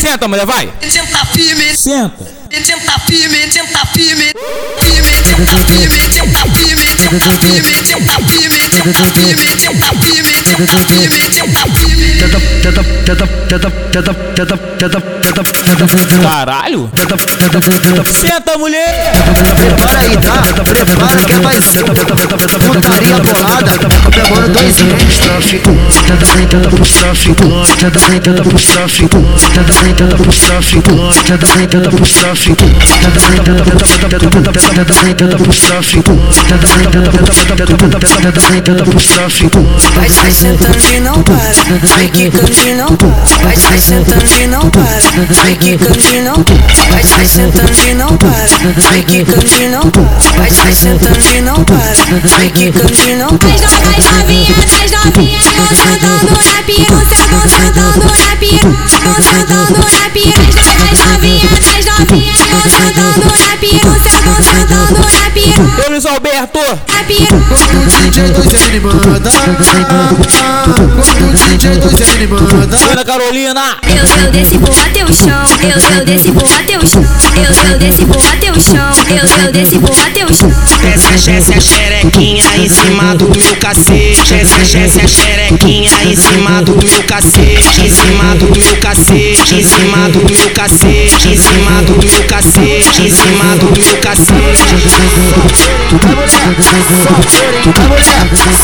[0.00, 0.72] Senta, mulher, vai.
[0.88, 1.76] Senta firme.
[1.76, 2.24] Senta.
[2.50, 4.32] Senta firme, senta firme.
[4.80, 11.32] Firme, senta firme, senta firme, senta firme, senta firme, senta firme, senta firme, senta firme,
[11.32, 11.79] senta firme.
[16.22, 16.90] Caralho.
[18.12, 19.12] Senta, mulher.
[19.56, 20.42] Prepara aí, tá?
[20.64, 24.76] Prepara que é mais Putaria bolada mano, dois
[39.94, 41.36] Vai, sentando e não para,
[42.10, 43.08] quicando e não para.
[43.42, 45.00] Vai, vai sentando e não para,
[45.34, 46.56] vai quicando e não para.
[46.90, 48.48] Vai, vai sentando e não para,
[48.82, 50.02] vai quicando e não para.
[50.36, 53.50] Vai, vai sentando e não para, vai quicando e não para.
[53.50, 56.90] As novinhas, as novinhas, vão sentando na piranha,
[57.30, 60.50] vão sentando na piranha, vão sentando na piranha.
[60.90, 61.99] As novinhas, as novinhas,
[65.86, 66.58] Ô, Luiz Alberto.
[66.58, 67.30] Na piranha.
[68.10, 69.30] DJ 2N manda.
[71.48, 72.76] DJ 2N manda.
[72.90, 73.76] Ana Carolina.
[73.86, 77.04] Eu, eu desci vou até o chão, eu, eu desci vou até o chão,
[77.36, 80.50] eu, eu desci vou até o chão, eu, eu desci vou até o chão.
[80.80, 84.34] Desce, desce a xerequinha em cima do meu cacete.
[84.34, 87.82] Desce, desce a xerequinha em cima do meu cacete.
[87.82, 89.54] Em cima do meu cacete.
[89.54, 91.28] Em cima do meu cacete.
[91.28, 93.02] Em cima do meu cacete.
[93.02, 93.66] Em cima do
[94.00, 94.70] cacete.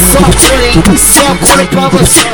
[0.06, 2.24] Só cor, só cor pra você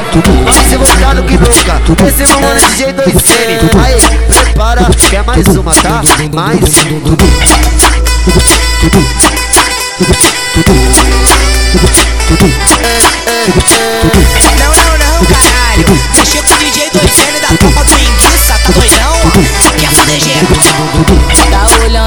[0.45, 3.97] Mais revoltado que nunca Esse é mano DJ 2N Aí,
[4.29, 6.03] prepara que é mais uma, tá?
[6.33, 6.61] Mais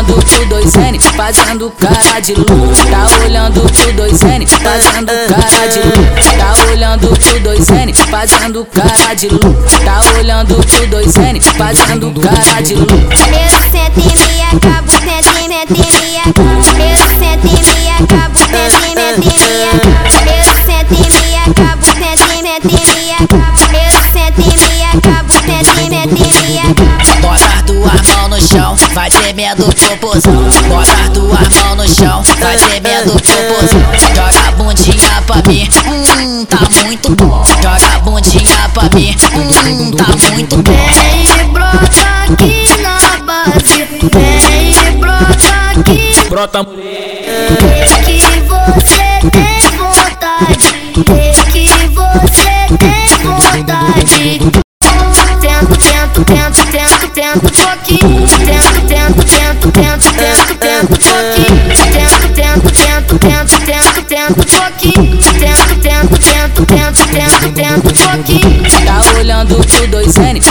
[0.05, 2.75] olhando pro 2N, fazendo cara de louco.
[2.89, 6.37] Tá olhando pro 2N, fazendo cara de louco.
[6.37, 9.53] Tá olhando pro 2N, fazendo cara de louco.
[9.83, 12.93] Tá olhando pro 2N, fazendo cara de louco.
[12.93, 16.51] Eu sento e me acabo, sento e me acabo.
[16.79, 19.99] Eu sento e me acabo, sento e me acabo.
[20.25, 23.55] Eu sento e me acabo, sento e me acabo.
[23.73, 26.95] Eu sento e me acabo, sento e me acabo.
[27.21, 30.49] Bota as duas mãos no chão, vai tremendo popozão.
[30.69, 33.83] Bota as duas mãos no chão, vai tremendo popozão.
[34.15, 37.43] Joga a bundinha pra mim, hum, tá muito bom.
[37.61, 40.71] Joga a bundinha pra mim, hum, tá muito bom.
[40.71, 41.87] Vem, brota
[42.23, 43.85] aqui na base.
[44.13, 46.29] Vem, brota aqui.
[46.29, 46.65] Brota
[48.05, 48.21] Que
[48.71, 49.74] você tem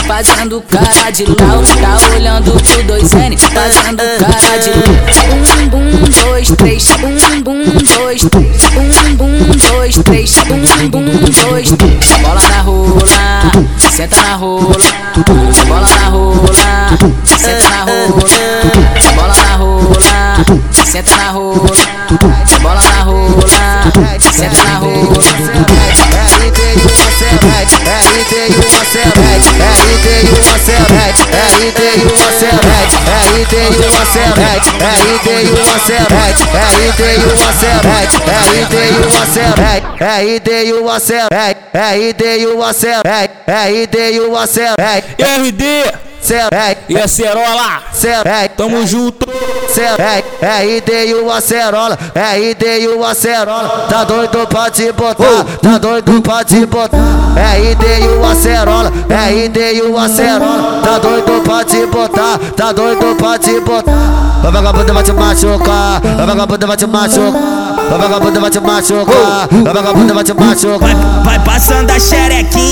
[0.06, 1.40] fazendo cara de louco.
[1.80, 4.70] Tá olhando pro 2N, fazendo cara de.
[5.30, 5.80] Um, bum,
[6.24, 6.88] dois, três.
[7.02, 7.64] Um, bum,
[7.96, 8.22] dois.
[8.24, 8.28] Um,
[9.56, 10.36] dois, três.
[10.50, 11.04] Um, bum,
[11.48, 11.70] dois.
[12.22, 13.42] Bola na rola,
[13.90, 14.76] senta na rola.
[15.66, 16.52] Bola na rola,
[17.38, 19.14] senta na rola.
[19.14, 21.93] Bola na rola, senta na rola.
[45.18, 46.03] RD
[46.88, 47.82] e a Cerola,
[48.56, 49.28] tamo junto.
[49.74, 56.22] RD e o acerola, RD e o acerola, tá doido pra te botar, tá doido
[56.22, 56.96] pra te botar.
[57.36, 63.16] RD e o acerola, RD e o acerola, tá doido pra te botar, tá doido
[63.16, 63.92] pra te botar.
[64.42, 67.40] Vai vagabundo vai te machucar, vai vagabundo vai te machucar,
[67.90, 70.96] vai vagabundo vai te machucar, vai vagabundo vai te machucar.
[71.24, 72.63] Vai passando a xerequinha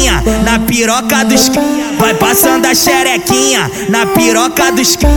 [0.44, 1.96] na piroca dos cria.
[1.98, 5.10] Vai passando a xerequinha na piroca dos cria.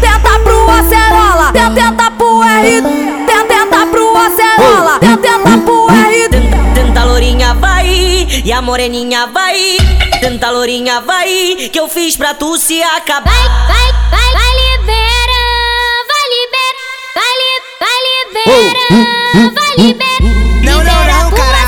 [0.00, 2.88] Tenta pro acerola, tenta pro RD,
[3.26, 6.74] tenta pro acerola, tenta pro RD.
[6.74, 9.76] Tenta lourinha vai e a moreninha vai.
[10.20, 13.30] Tenta lourinha vai que eu fiz pra tu se acabar.
[13.30, 15.40] Vai, vai, vai libera,
[16.10, 16.80] vai libera,
[17.14, 18.84] vai, li, vai libera,
[19.52, 20.26] vai libera.
[20.64, 21.65] Não, não, não, acerola,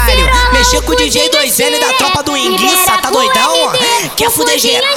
[0.58, 3.70] Mexer com o DJ 2N da tropa do Libera tá doidão?
[4.16, 4.92] Quer fuder geral?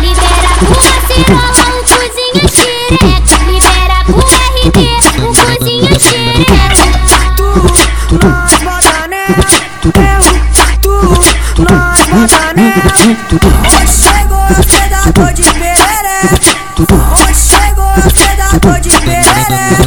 [0.00, 0.26] Libera
[0.58, 3.36] pro acerola, o cozinha xereca.
[3.46, 4.78] Libera pro RD,
[5.22, 6.66] o cozinha xereca.
[13.86, 15.42] Chegou o fedador de?
[17.22, 19.85] Onde chegou o fedador de perereca?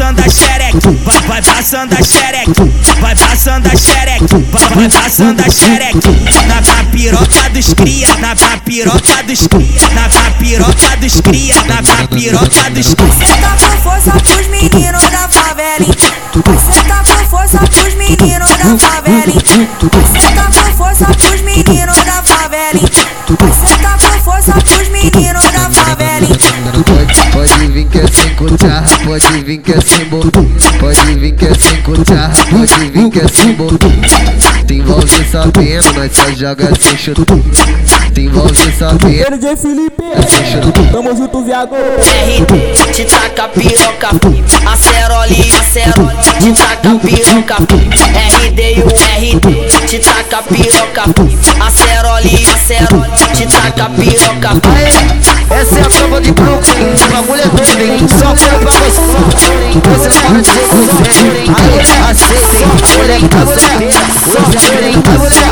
[0.00, 2.72] Passando a xereque, vai, vai passando a xereque,
[3.02, 6.08] vai passando a xereque, vai, vai passando a xereque.
[6.48, 11.54] Na, na piroca dos cria, na, na piroca dos cria, na, na piroca dos cria,
[11.64, 13.12] na, na piroca dos cria.
[13.12, 15.94] Cê tá com força pros meninos da favela, hein?
[16.72, 19.68] Cê tá com força pros meninos da favela, hein?
[20.16, 22.09] Cê tá com força pros meninos da
[26.84, 30.30] Pode, pode vir que é sem cucharra, pode vir que é sem bobo.
[30.78, 33.78] Pode vir que é sem cucharra, pode vir que é sem bobo.
[34.66, 37.24] Te envolve sabendo, nós só joga sem chuto.
[38.14, 39.36] Te envolve sabendo.
[39.36, 40.02] DJ Felipe,
[40.90, 41.74] tamo junto, viado.
[41.74, 44.08] RD, te taca piroca,
[44.70, 47.56] acerole, acerole, te taca piroca,
[48.46, 51.04] RD e o RD, te taca piroca,
[51.66, 54.50] acerole, acerole, te taca piroca.
[55.50, 58.06] Essa é a prova de Brooklyn, o bagulho é doido, hein?
[58.08, 58.90] Só pra você,
[59.30, 61.02] você não para de ser você.
[61.56, 61.74] Aí,
[62.10, 63.40] aceitem, a mulher tá
[64.30, 64.94] solteira, só hein?
[65.04, 65.50] A mulher,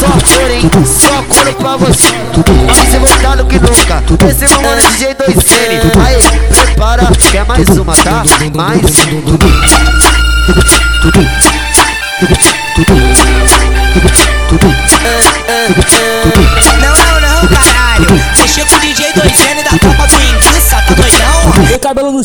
[0.00, 0.06] só
[0.50, 0.70] hein?
[0.86, 2.12] Só couro pra você,
[2.68, 4.02] você voltar no que nunca.
[4.28, 8.22] Esse é mano DJ 2N, aí, prepara, quer mais uma, tá?
[8.54, 8.80] Mais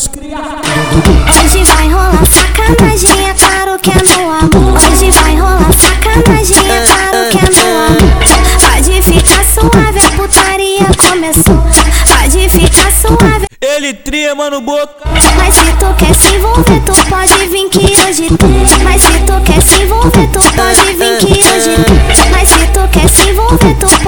[0.00, 0.38] nos cria.
[0.38, 4.78] Hoje vai rolar sacanagem, é claro que é no amor.
[4.78, 8.10] Hoje vai rolar sacanagem, é claro que é no amor.
[8.60, 11.62] Pode ficar suave, a putaria começou.
[12.08, 13.46] Pode ficar suave.
[13.60, 15.10] Ele tria, mano, boca.
[16.34, 18.84] envolver, tu pode vir que hoje tem.
[18.84, 22.30] Mas se tu quer se envolver, tu pode vir que hoje tem.
[22.30, 23.99] Mas se tu quer se envolver, tu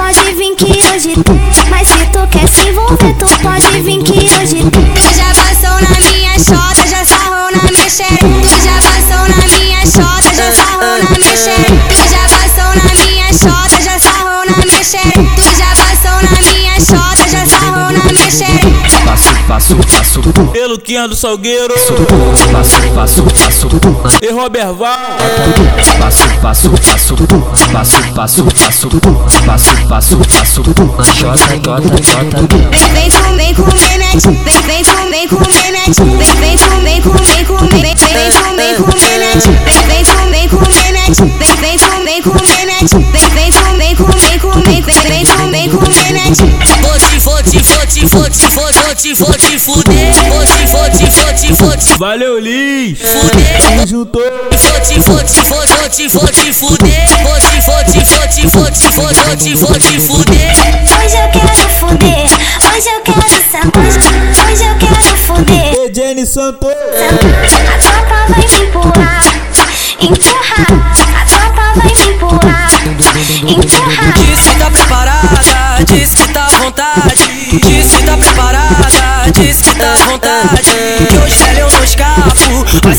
[19.76, 20.20] Passo.
[20.52, 21.72] Pelo Quinha do Salgueiro.
[22.52, 23.68] Passo, passo, passo.
[24.20, 24.98] E Robert Val.
[25.98, 27.16] Passo, passo, passo.
[27.72, 28.88] Passo, passo, passo.
[29.46, 30.62] Passo, passo, passo.
[31.14, 32.36] Jota, jota, jota.
[32.92, 34.20] Vem, vem comer, net.
[34.20, 35.90] Vem, vem comer, comer, net.
[35.96, 37.80] Vem, vem comer, comer, comer.
[37.82, 39.40] Vem, vem comer, comer, net.
[39.42, 41.16] Vem, vem comer, comer, net.
[41.16, 42.88] Vem, vem comer, comer, net.
[42.92, 44.82] Vem, vem comer, comer, comer.
[44.82, 46.81] Vem, vem comer, comer.
[47.92, 50.14] Te, vou te, vou te, vou te, vou te, te fuder.
[50.30, 52.98] Vou te, vou te, vou te, vou te Valeu, Liz.
[52.98, 53.60] fuder.
[53.60, 54.18] Tamo junto.
[54.18, 57.06] Vou te, vou te, vou vou te, vou te fuder.
[57.22, 60.54] Vou te, vou te, vou te, vou te, vou vou te, vou te fuder.
[61.04, 62.24] Hoje eu quero fuder,
[62.72, 63.82] hoje eu quero sentar,
[64.48, 65.74] hoje, eu quero fuder.
[65.74, 66.70] E Jenny Santos.
[66.70, 69.22] A tropa vai me empurrar,
[70.00, 70.81] empurrar.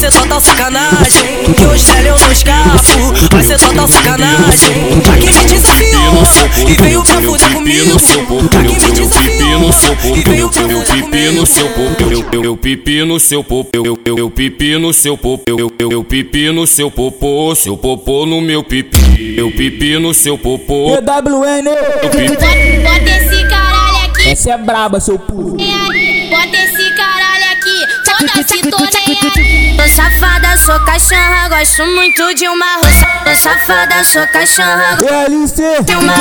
[0.04, 1.54] Ser total sacanagem.
[1.56, 5.02] Que hoje velho eu não escapo, vai ser total sacanagem.
[5.06, 8.00] Já que me desafiou e veio pra fuder comigo.
[8.52, 9.70] Já que me desafiou
[10.16, 11.44] e veio pra fuder comigo.
[12.04, 15.42] Eu, eu, eu pipi no seu popô, eu, eu, eu, eu pipi no seu popô,
[15.48, 20.14] eu, eu, eu pipi no seu popô, seu popô no meu pipi, eu pipi no
[20.14, 20.96] seu popô.
[20.96, 21.68] EWN.
[22.04, 22.36] Eu pipi.
[22.84, 24.30] Bota esse caralho aqui.
[24.30, 25.56] Essa é braba, seu puto.
[28.34, 31.50] Foda-se, tô safada, sou cachorra.
[31.50, 33.06] Gosto muito de uma roça.
[33.24, 34.98] Tô safada, sou cachorra.
[35.28, 35.84] LC.
[35.84, 36.14] De uma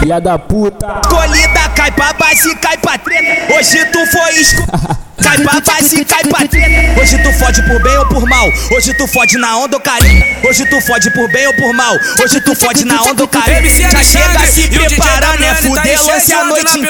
[0.00, 1.00] Filha da puta.
[1.04, 3.54] Escolhida cai pra baixo e cai pra treta.
[3.54, 4.62] Hoje tu foi esco...
[5.20, 5.60] Cai pra
[5.92, 7.00] e cai pra treta.
[7.00, 8.48] Hoje tu fode por bem ou por mal.
[8.70, 10.24] Hoje tu fode na onda ou carinho.
[10.48, 11.94] Hoje tu fode por bem ou por mal.
[12.22, 13.90] Hoje tu fode na onda ou carinho.
[13.90, 16.80] Já chega se preparando, é fuder, lance a noite.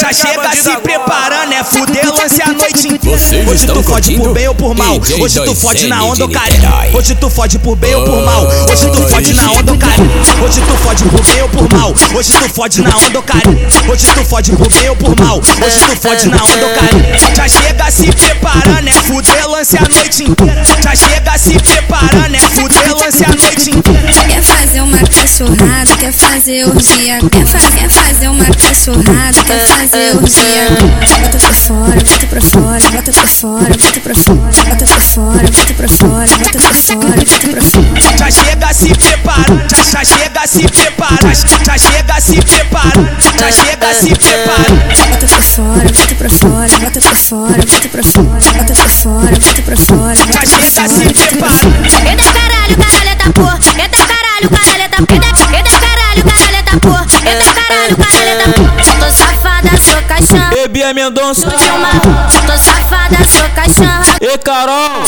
[0.00, 2.88] Já chega se preparando, é fuder, lance a noite.
[3.48, 5.00] Hoje tu fode por bem ou por mal.
[5.20, 6.96] Hoje tu fode na onda ou carinho.
[6.96, 8.46] Hoje tu fode por bem ou por mal.
[8.70, 10.10] Hoje tu fode na onda ou carinho.
[10.44, 11.94] Hoje tu fode por bem ou por mal.
[12.14, 13.68] Hoje tu fode na onda ou carinho.
[13.90, 15.38] Hoje tu fode por bem ou por mal.
[15.38, 17.63] Hoje tu fode na onda ou carinho.
[17.64, 20.62] Chega se preparando, é fuder, lance a noite inteira.
[20.82, 24.12] Já chega se preparando, é fuder, lance a noite inteira.
[24.28, 30.16] Quer fazer uma cachorrada, quer fazer orgia Quer, fa quer fazer uma cachorrada, quer fazer
[30.16, 30.68] orgia
[31.22, 35.50] Bota pra fora, bota pra fora, bota pra fora, bota pra fora Bota pra fora,
[35.50, 40.04] bota pra fora, bota pra fora, bota pra fora Já chega se preparando, já, já
[40.04, 40.93] chega se preparando,
[41.64, 43.08] já chega se preparando,
[43.38, 44.84] já chega se preparando.
[45.10, 49.36] Bota pra fora, bota pra fora, bota pra fora, bota pra fora Bota pra fora,
[49.36, 51.74] bota pra fora, pra fora, bota pra fora
[52.10, 53.58] Eita caralho, caralho da porra.
[53.78, 55.14] Eita caralho, caralho da porra.
[55.14, 57.06] Eita, eita caralho, caralho da porra.
[57.24, 58.74] Eita caralho, caralho da porra.
[58.98, 60.50] Tô safada, sou cachorra.
[60.56, 61.50] E Bia Mendonça.
[61.50, 64.04] Tô safada, sou cachorra.
[64.20, 65.02] E Carol.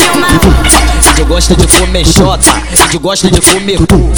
[1.11, 2.51] Índio gosta de comer xota,
[2.85, 4.13] índio gosta de comer cu,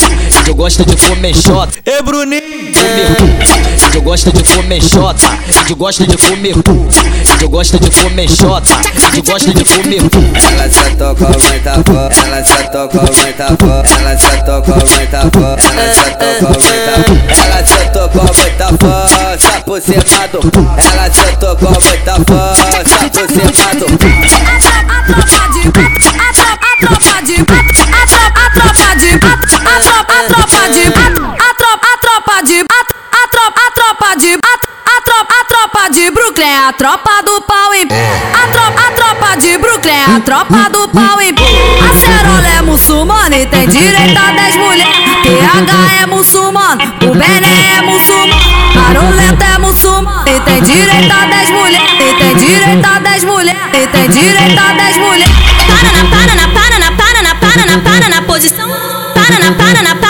[0.49, 2.73] índio gosta de comer xota, E Bruninho.
[3.19, 6.89] cu, índio gosta de comer xota, índio gosta de comer cu,
[7.35, 8.71] índio gosta de comer xota,
[9.09, 10.25] índio gosta de comer cu.
[10.35, 15.61] Ela sentou com muita fome, ela sentou com muita fome, ela sentou com muita fome,
[15.69, 20.41] ela sentou com muita fome, ela sentou com muita força por cima do
[20.79, 23.87] ela sentou com muita força por cima do.
[24.39, 25.69] A tropa de.
[25.69, 27.33] A tropa, de.
[27.33, 28.28] A tropa, a
[30.71, 30.87] de.
[30.87, 32.61] A tropa, a tropa de.
[32.61, 34.39] A tropa, a tropa de.
[34.99, 39.37] A tropa, a tropa de Brooklyn, a tropa do pau em A tropa, a tropa
[39.37, 44.31] de Brooklyn, a tropa do pau em A Cerola é muçulmana e tem direito a
[44.31, 44.95] 10 mulheres.
[45.23, 48.35] PH é muçulmano, o Bené é muçulmano,
[48.75, 51.91] Maroleta é muçulmano e tem direito a 10 mulheres.
[52.01, 53.61] E tem direito a 10 mulheres.
[53.75, 55.35] E tem direito a 10 mulheres.
[55.67, 58.69] Para na, para na, para na, para na, para na, para na posição.
[59.15, 60.08] Para na, para na, para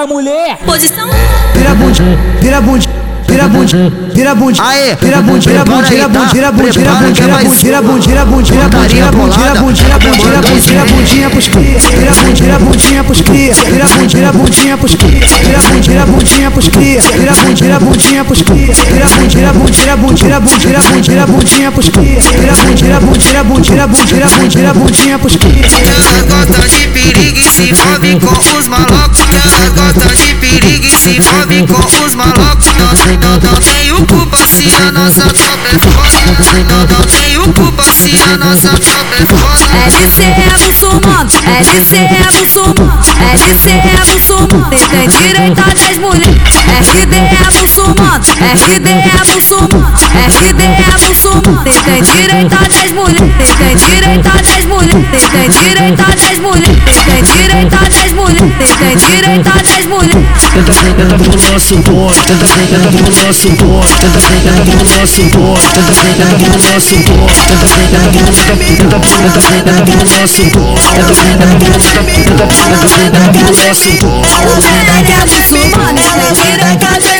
[0.00, 0.56] para Para mulher.
[0.64, 1.08] posição.
[1.54, 2.02] Vira bunde,
[2.40, 2.88] vira bunde,
[3.30, 7.20] vira bunde, vira bunde, Aê, vira bunde, vira bunde, vira bunde, vira bunde, vira bunde,
[7.20, 10.60] vira bunde, vira bunde, vira bunde, vira bunde, vira bunde, vira bunde, vira bunde, vira
[10.60, 14.76] bunde, vira bundinha pros cria, vira bunde, vira bundinha pros cria, vira bunde, vira bundinha
[14.76, 19.06] pros cria, vira bunde, vira bundinha pros cria, vira bunde, vira bundinha pros cria, vira
[19.06, 22.82] bunde, vira bunde, vira bunde, vira bunde, vira bunde, vira bundinha pros cria, vira bunde,
[22.84, 25.66] vira bunde, vira bunde, vira bunde, vira bunde, vira bundinha pros cria.
[25.90, 29.20] Elas gostam de perigo e se envolvem com os malocos.
[29.20, 32.66] Elas gostam de perigo e se envolvem com os malocos.
[33.30, 36.18] Não, tenho culpa se a nossa tropa é foda.
[36.68, 39.70] Não, não tenho culpa se a nossa tropa é foda.
[39.70, 41.30] É muçulmano,
[41.70, 42.98] LC é muçulmano,
[43.32, 46.60] LC é muçulmano, tem, tem direito das mulheres.
[46.80, 49.92] RD é muçulmano, RD é muçulmano,
[50.26, 56.78] RD é muçulmano, tem, direito das mulheres, tem, direito das mulheres, tem, direito das mulheres,
[57.04, 60.16] tem, direito das mulheres, tem direito a 10 mulheres.
[60.54, 65.60] Tenta, tenta pro nosso bonde, tenta, tenta pro nosso bonde, tenta, tenta pro nosso bonde,
[65.70, 70.80] tenta, tenta pro nosso bonde, tenta, tenta pro nosso bonde, tenta, tenta pro nosso bonde,
[70.80, 72.46] tenta, tenta pro nosso bonde, tenta,
[72.90, 74.30] tenta pro nosso bonde.
[75.50, 77.19] O cara tem direito a 10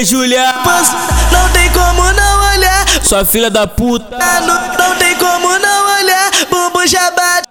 [0.00, 0.54] Ei, Julia,
[1.30, 4.16] Não tem como não olhar, sua filha da puta.
[4.16, 7.46] não, não tem como não olhar, bumbum já bate.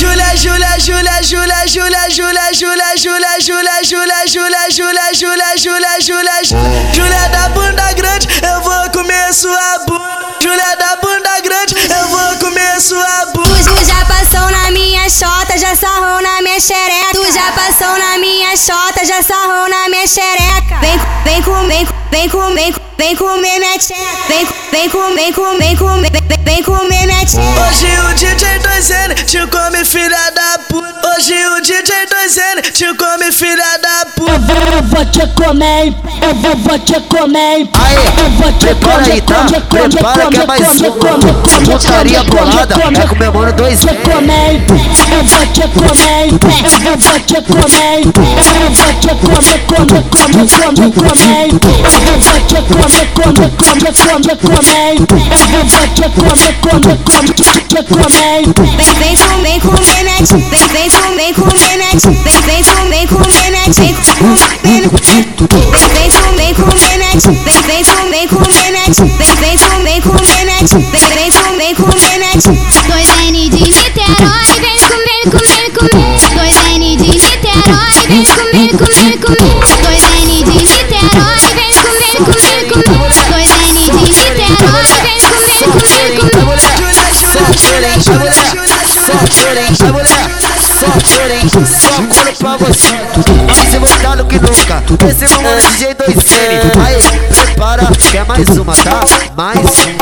[0.00, 6.42] Júlia, Júlia, Júlia, Júlia, Júlia, Júlia, Júlia, Júlia, Júlia, Júlia, Júlia, Júlia, Júlia, Júlia, Júlia,
[6.94, 10.32] Júlia da bunda grande, eu vou comer sua bunda.
[10.42, 13.48] Júlia da bunda grande, eu vou comer sua bunda.
[13.48, 17.12] Tu já passou na minha chota, já sarrou na minha xereca.
[17.12, 20.78] Tu já passou na minha chota, já sarrou na minha xereca.
[20.80, 24.28] Vem, vem com, vem, vem com, vem, vem comer minha tcheca.
[24.28, 27.42] Vem, vem com, vem com, vem comer, vem, vem comer minha tcheca.
[27.68, 30.91] Hoje o DJ 2N te come filha da puta.
[31.14, 34.32] Hoje o DJ 2N te come filha da puta.
[34.32, 37.68] Eu vou te comer, eu vou, vou te comer.
[38.16, 39.34] Eu vou te Prepara comer, aí, tá?
[39.34, 42.74] comer, comer, Prepara que é comer, mais comer, uma comer, comer, putaria comer, bolada.
[42.74, 44.64] comer, É comemorando dois Te comer,
[45.12, 48.00] eu vou te comer, eu vou, vou te comer.
[48.02, 51.48] Eu vou te comer, comer, comer, comer, comer.
[51.92, 54.96] Eu vou te comer, comer, comer, comer, comer.
[55.28, 58.42] Eu vou te comer, comer, comer, te comer.
[58.76, 60.38] Vem, vem vem comer minha tcheca.
[60.38, 62.12] Vem, vem com, vem minha tcheca.
[62.46, 64.00] Vem, vem com, vem minha tcheca.
[64.62, 64.80] Vem,
[66.36, 67.32] vem com, vem minha tcheca.
[67.66, 69.16] Vem, vem com, vem minha tcheca.
[69.18, 70.86] Vem, vem com, vem minha tcheca.
[70.92, 72.82] Vem, vem com, vem minha tcheca.
[72.88, 76.18] Dois N de Niterói, vem comer, comer, comer.
[76.34, 79.54] Dois N de Niterói, vem comer, comer, comer.
[79.82, 83.10] Dois N de Niterói, vem comer, comer, comer.
[83.30, 86.62] Dois N de Niterói, vem comer, comer, comer.
[87.32, 87.40] Só
[87.72, 88.34] mulher, só mulher,
[89.74, 90.11] só mulher,
[91.60, 92.92] só couro pra você.
[93.46, 94.82] Mais revoltado que nunca.
[95.08, 95.40] Esse é o
[95.70, 96.82] DJ 2N.
[96.82, 96.96] Aí,
[97.28, 99.00] prepara, que é mais uma, tá?
[99.36, 99.92] Mais um.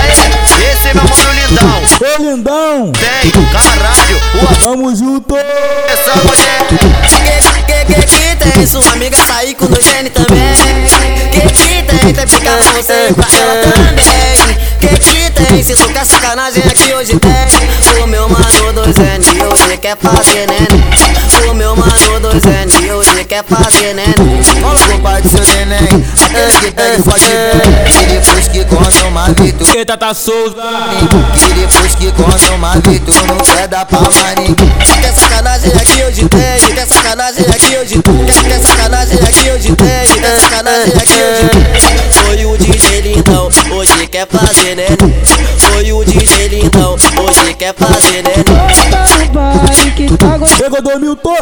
[0.00, 1.82] Aê, esse é meu mano lindão.
[2.00, 2.92] Ô, lindão.
[2.92, 4.20] Tem, caralho.
[4.42, 5.36] O Tamo junto.
[5.36, 6.66] essa mulher.
[6.68, 8.66] Que que que tem?
[8.66, 10.54] Sua amiga sair com o Gene também.
[12.04, 12.26] Que que tem?
[12.26, 13.94] Tem ficar com você pra ela também.
[14.78, 15.62] Que que tem?
[15.62, 18.02] Se tu quer sacanagem aqui hoje tem.
[18.02, 21.48] O meu mano dois N hoje quer fazer neném.
[21.50, 24.42] O meu mano dois N hoje quer fazer neném.
[24.60, 28.02] Fala com o pai do seu neném, aquele que pede forte bem.
[28.02, 29.78] E depois que come uma vitória.
[29.78, 30.56] Eita, tá Souza.
[31.34, 34.00] E depois que come uma vitória, não quer dar pra
[34.36, 34.72] ninguém.
[35.00, 39.74] Quer sacanagem aqui hoje tem, quer sacanagem aqui hoje tem, quer, quer sacanagem aqui hoje
[39.74, 40.06] tem,
[40.62, 41.50] hoje tem.
[42.12, 44.86] Foi o DJ lindão, hoje quer fazer né?
[45.58, 48.30] Foi o DJ lindão, hoje quer fazer né?
[48.90, 50.62] Tá no baile que tá gostoso.
[50.62, 51.36] Chegou do Milton.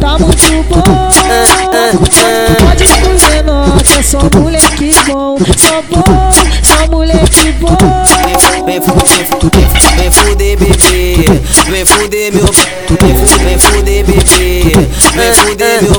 [0.00, 1.08] Tá muito bom.
[2.58, 2.84] Pode
[3.86, 5.38] que é só moleque bom.
[5.56, 6.30] Só bom,
[6.62, 7.76] só moleque bom.
[8.24, 8.94] Vem, vem, vem, fu-
[9.96, 14.22] vem fuder bebê, vem fuder meu vem, fu- vem fuder bebê,
[15.14, 15.94] vem fuder meu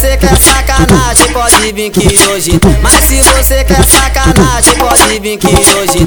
[0.00, 2.58] você quer sacanagem, pode vir que hoje.
[2.82, 6.06] Mas se você quer sacanagem, pode vir que hoje.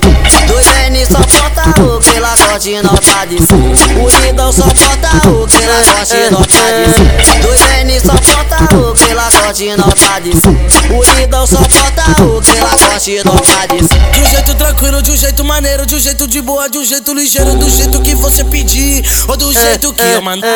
[0.93, 3.57] N só bota o que lá corte nota de cem.
[3.99, 7.41] O lindão só bota o que lá corte nota de cem.
[7.41, 10.55] Dois N só bota o que lá corte nota de cem.
[10.95, 15.01] O lindão só bota o que lá corte te tocar de De um jeito tranquilo,
[15.01, 17.99] de um jeito maneiro, de um jeito de boa, de um jeito ligeiro, do jeito
[17.99, 20.47] que você pedir, ou do jeito que eu mandar.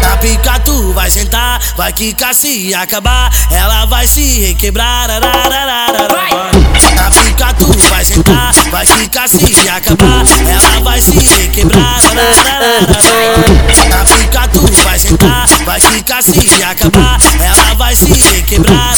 [0.00, 5.10] Na pica tu vai sentar, vai quicar se acabar, ela vai se requebrar.
[5.10, 6.55] arararara.
[7.06, 12.00] Na pica tu vai sentar, vai quicar se acabar, ela vai se requebrar.
[13.88, 18.96] Na pica tu vai sentar, vai quicar se acabar, ela vai se requebrar.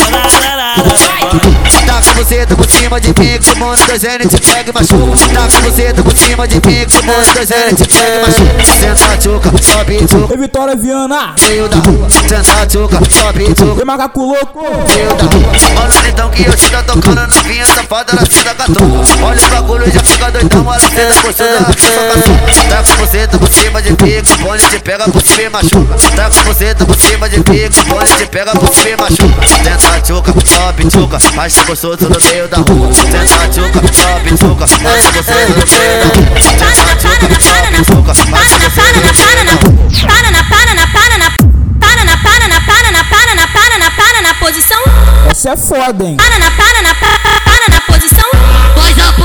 [2.28, 5.28] Tá tá por cima de mim, que o mundo dois N te pega e machuca.
[5.32, 8.14] Tá com você, tá por cima de mim, que o mundo dois N te pega
[8.14, 8.78] e machuca.
[8.78, 10.34] Senta tchuca, sobe tchuca.
[10.34, 11.34] E Vitória Viana.
[11.48, 13.80] Meio da rua, senta tchuca, sobe tchuca.
[13.80, 14.60] E macaco louco.
[14.60, 15.52] Meio da rua.
[15.82, 19.02] Olha então que eu te tá tocando na vinha safada, ela senta gatão.
[19.22, 22.68] Olha o bagulho, já fica doidão, ela senta gostosa, ela quer só.
[22.68, 25.94] Tá você, tá por cima de mim, que bonde te pega por cima e machuca.
[26.14, 28.96] Tá com você, tá por cima de mim, que bonde te pega por cima e
[28.96, 29.46] machuca.
[29.46, 34.66] Senta tchuca, sobe tchuca, acha gostoso no no meio da rua Senta, tchuca, sobe, tchuca
[34.66, 39.52] Bate você no meio da rua Senta, tchuca, sobe, tchuca Bate você no meio da
[39.52, 41.30] rua Para na, para na, para na
[41.78, 44.82] Para na, para na, para na, para na, para na, para na posição
[45.30, 47.47] Essa é foda, hein Para na, para na, para na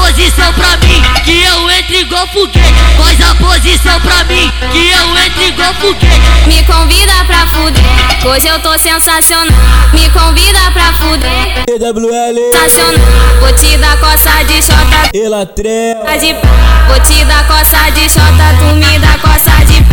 [0.04, 2.74] posição pra mim, que eu entre igual foguete.
[2.98, 6.22] Faz a posição pra mim, que eu entre igual foguete.
[6.46, 7.82] Me convida pra fuder,
[8.26, 9.48] hoje eu tô sensacional.
[9.94, 12.52] Me convida pra fuder, EWL.
[12.52, 13.00] sensacional.
[13.40, 16.04] Vou te dar coça de chota, Elatrel.
[16.04, 16.50] tá de pá.
[16.88, 19.84] Vou te dar coça de chota, tu me dá coça de.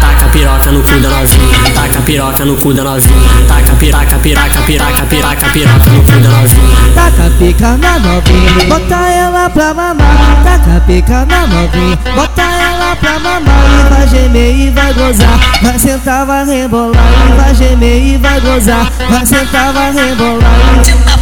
[0.00, 4.62] Taca piroca no cu da novinha, taca piroca no cu da novinha, taca piraca, piraca,
[4.62, 6.92] piraca, piraca, piroca no cu da novinha.
[6.94, 10.42] Taca pica na novinha, bota ela pra mamar.
[10.44, 13.64] Taca pica na novinha, bota ela pra mamar.
[13.68, 17.04] E vai gemer e vai gozar, vai sentar, vai rebolar.
[17.28, 20.82] E vai gemer e vai gozar, vai sentar, vai rebolar.
[20.84, 21.18] Tenta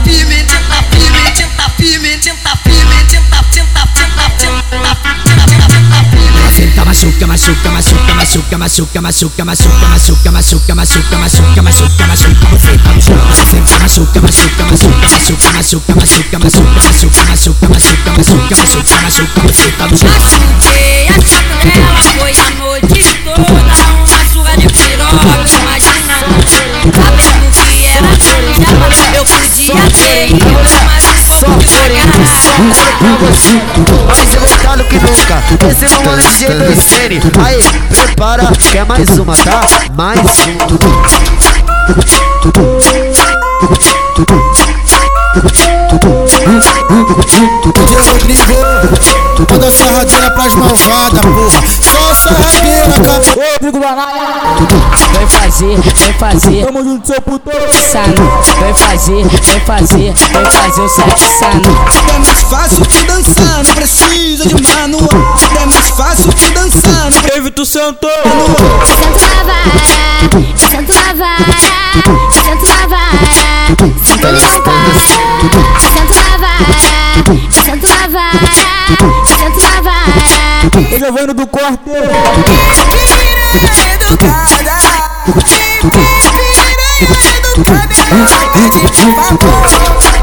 [6.88, 12.92] machuca, machuca, machuca, machuca, machuca, machuca, machuca, machuca, machuca, machuca, machuca, machuca, machuca, você tá
[12.94, 13.18] no chão.
[13.36, 14.78] Senta machuca, machuca, machuca,
[15.18, 20.08] machuca, machuca, machuca, machuca, machuca, machuca, machuca, machuca, machuca, machuca, você tá no chão.
[20.08, 25.28] Machuquei a chata dela, foi a noite toda Uma surra de piroca,
[25.60, 26.14] imagina
[26.88, 30.46] Sabendo que era dela, eu podia ter ido
[30.86, 31.04] Mas
[31.42, 31.58] um
[32.58, 37.20] pouco devagar Mais voltado que nunca, esse é o DJ do série.
[37.44, 38.42] Aí, prepara,
[38.72, 39.60] quer mais uma, tá?
[39.94, 40.20] Mais
[47.24, 48.44] DJ Rodrigo,
[49.50, 51.62] manda sarradinha pras malvadas, porra.
[51.80, 53.44] Só sarradeira, acabou.
[53.52, 54.28] Rodrigo Banaia.
[55.18, 56.66] Vem fazer, vem fazer.
[56.66, 57.50] Tamo junto, seu puto.
[57.90, 58.14] Sano,
[58.60, 61.62] vem fazer, vem fazer, vem fazer o sexo sano.
[62.14, 65.08] É mais fácil que dançar, não precisa de manual.
[65.60, 68.10] É mais fácil que dançar, não Teve tu sentou.
[68.86, 70.57] Sento na vara,
[80.98, 81.78] Giovano do corte.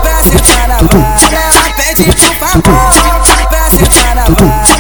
[0.02, 2.92] Pra sentar na vaga, ela pede pro favor.
[3.48, 4.76] Pra sentar na vaga.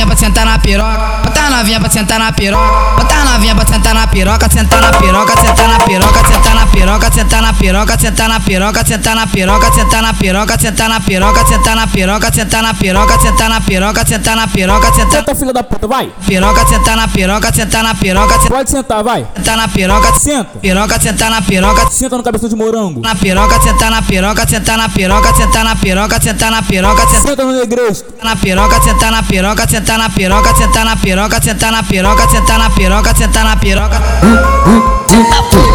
[0.00, 3.54] Novinha pra sentar na piroca, bota a novinha pra sentar na piroca, bota a novinha
[3.54, 8.40] pra sentar na piroca, sentar na piroca, sentar na piroca, sentar na piroca, sentar na
[8.40, 12.70] piroca, sentar na piroca, sentar na piroca, sentar na piroca, sentar na piroca, sentar na
[12.70, 15.86] piroca, sentar na piroca, sentar na piroca, sentar na piroca, sentar Senta, filha da puta,
[15.86, 16.10] vai.
[16.26, 19.26] piroca, sentar na piroca, sentar na piroca, Pode sentar, vai.
[19.36, 20.58] sentar na piroca, Senta.
[20.60, 23.00] piroca, sentar na piroca, Senta no cabeção de morango.
[23.02, 27.20] na piroca, sentar na piroca, sentar na piroca, sentar na piroca, sentar na piroca, sentar
[27.22, 28.14] Senta no negresto.
[28.24, 32.58] na piroca, sentar na piroca, sentar na piroca, sentar na piroca, sentar na piroca, sentar
[32.58, 34.00] na piroca, sentar na piroca.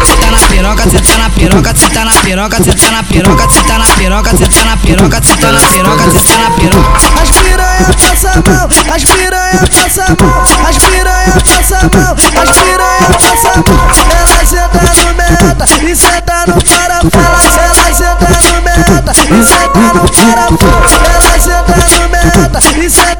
[0.06, 4.36] Sentar na piroca, sentar na piroca, sentar na piroca, sentar na piroca, sentar na piroca,
[4.36, 7.16] sentar na piroca, sentar na piroca, sentar na piroca.
[7.20, 12.16] As piranha passa a mão, as piranha passa a mão, as piranha passa a mão,
[12.42, 13.86] as piranha passa a mão.
[14.16, 17.58] Ela senta no meta e senta no parafuso.
[17.58, 20.96] Ela senta no meta e senta no parafuso.
[21.04, 23.15] Ela senta no meta e senta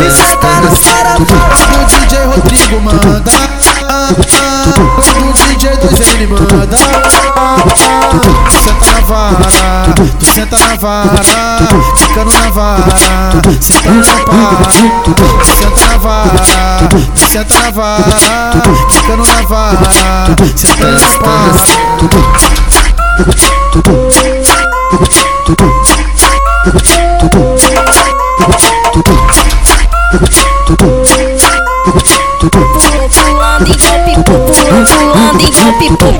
[0.00, 1.36] e senta no parafuso.
[1.74, 3.32] O DJ Rodrigo manda.
[5.08, 6.76] O DJ 2N manda.
[8.60, 9.48] Senta na vara,
[10.18, 11.22] tu senta na vara,
[11.96, 12.96] ficando na vara,
[13.60, 14.56] sentando pau.
[15.44, 16.30] Tu senta na vara,
[17.14, 18.02] tu senta na vara,
[18.90, 19.90] ficando na vara,
[20.56, 21.00] sentando
[33.66, 34.00] no pau.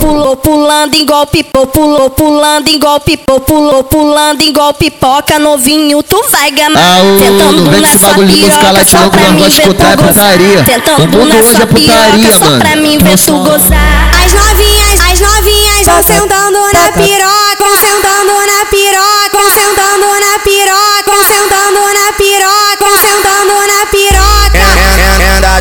[0.00, 6.22] Pulou pulando em golpe, pulou pulando em golpe, pulou pulando em golpe, pipoca novinho, tu
[6.30, 6.70] vai ganhar.
[7.18, 9.96] Tentando vem na esse sua bagulho de música piroca, lá, mim vamos ver escutar é
[9.96, 10.64] putaria.
[10.64, 12.58] Tentando Tudo na hoje sua é putaria, mano.
[12.58, 14.10] pra mim ver tu gozar.
[14.24, 20.38] As novinhas, as novinhas vão sentando na piroca, vão sentando na piroca, vão sentando na
[20.38, 24.29] piroca, vão sentando na piroca, vão sentando na piroca.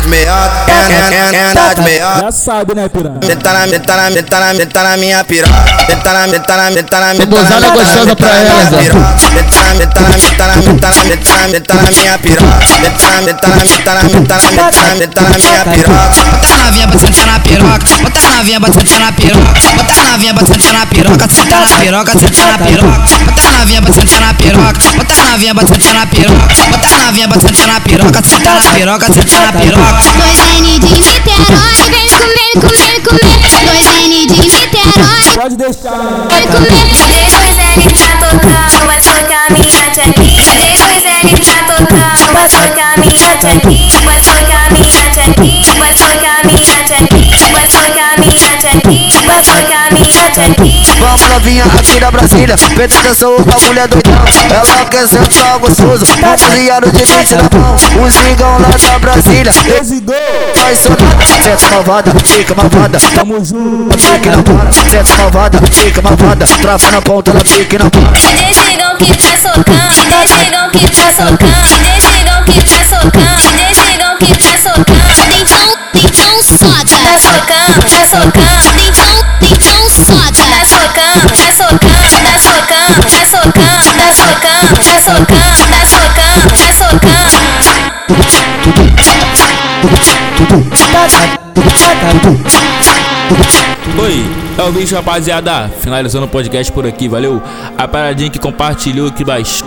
[0.00, 0.64] Renda de meioca,
[1.30, 2.20] renda de meioca.
[2.20, 3.18] Já sabe, né, piranha?
[3.26, 5.52] Meta na, meta na, meta na, na minha piroca.
[5.88, 8.76] Meta na, meta na, meta na, meta na, na, gostosa pra na minha ela, Zé.
[9.34, 12.78] Meta na, meta na, meta na, meta na, meta na, meta na minha piroca.
[12.80, 16.24] Meta na, meta na, meta na, meta na, meta na, na minha piroca.
[16.30, 19.92] Bota a novinha pra sentar na piroca, bota a novinha pra sentar na piroca, bota
[19.92, 23.82] a novinha pra sentar na piroca, sentar na piroca, sentar na piroca, bota a novinha
[23.82, 27.40] pra sentar na piroca, bota a novinha pra sentar na piroca, bota a novinha pra
[27.40, 29.89] sentar na piroca, sentar na piroca, sentar na piroca.
[30.16, 33.38] Dois N de Niterói, vem comer, comer, comer.
[33.66, 35.98] Dois N de Niterói, Pode deixar.
[36.30, 36.86] vem comer.
[37.10, 40.42] Depois ele tá tocando, vai socar minha tchequinha.
[40.54, 44.00] Depois ele tá tocando, vai socar minha tchequinha.
[44.04, 45.10] Vai socar minha
[48.18, 50.94] minha tchequinha, vai socar minha.
[50.98, 52.56] Vamos novinha aqui da Brasília.
[52.74, 56.04] Presta atenção, o bagulho é doidão Ela quer sentar gostoso.
[56.04, 57.76] Um cozinhado de 20 na mão.
[57.98, 59.52] Um zingão lá da Brasília.
[59.52, 62.98] Vai sonando Senta malvada, fica malvada.
[63.14, 63.98] Tamo junto.
[63.98, 66.46] Fica na porta Senta malvada, fica malvada.
[66.46, 69.88] Trava na ponta, ela fica na porta Desligam que tá socando,
[70.22, 71.46] desligam que tá socando,
[71.82, 72.79] desligam que tá
[77.78, 79.06] tá socando, Então,
[79.42, 80.32] então soca.
[80.32, 86.72] tá socando, tá socando, tá socando, tá socando, tá socando, tá socando, tá socando, tá
[86.72, 88.10] socando.
[93.98, 94.24] Oi,
[94.58, 95.70] é o bicho, rapaziada.
[95.80, 97.42] Finalizando o podcast por aqui, valeu?
[97.76, 99.64] A paradinha que compartilhou aqui baixo.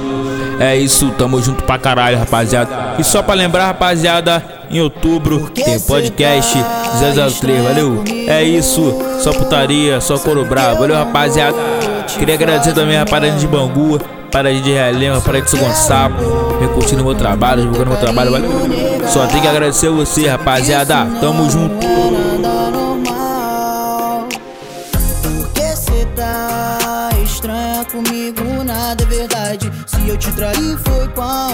[0.60, 2.96] É isso, tamo junto pra caralho, rapaziada.
[2.98, 4.44] E só pra lembrar, rapaziada,
[4.74, 6.58] em outubro tem podcast
[7.40, 8.04] 003, valeu?
[8.28, 11.56] É isso, só putaria, só couro bravo, valeu, rapaziada?
[12.18, 14.00] Queria agradecer também a paradinha de Bangu,
[14.32, 18.50] paradinha de Realengo, paradinha de São Gonçalo, recurtindo meu trabalho, divulgando meu trabalho, valeu?
[19.08, 21.06] Só tem que agradecer você, rapaziada.
[21.22, 21.86] Tamo junto.
[25.76, 29.72] cê tá estranha comigo, nada é verdade.
[29.86, 31.53] Se eu te trair foi a.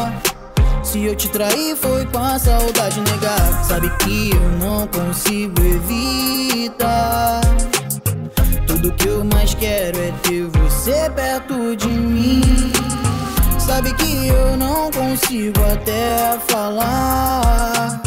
[1.00, 3.64] Se eu te trair foi com a saudade negar.
[3.64, 7.40] Sabe que eu não consigo evitar.
[8.68, 12.42] Tudo que eu mais quero é ter você perto de mim.
[13.58, 18.02] Sabe que eu não consigo até falar.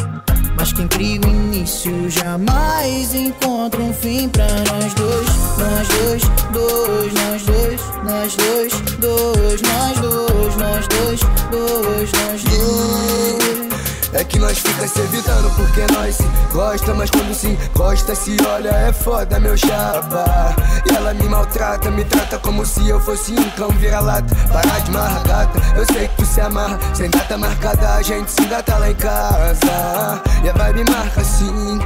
[0.74, 5.28] Mas cria o início jamais encontra um fim pra nós dois.
[5.58, 11.20] Nós dois, dois, nós dois, nós dois, dois, nós dois, nós dois,
[11.50, 13.81] dois, nós dois.
[14.12, 18.36] É que nós fica se evitando porque nós se gosta, mas quando se gosta, se
[18.46, 20.54] olha é foda, meu chapa.
[20.90, 24.34] E ela me maltrata, me trata como se eu fosse um cão vira-lata.
[24.52, 26.78] Parar de marra gata, eu sei que tu se amarra.
[26.94, 30.22] Sem data marcada, a gente se engata lá em casa.
[30.44, 31.78] E a vibe marca assim,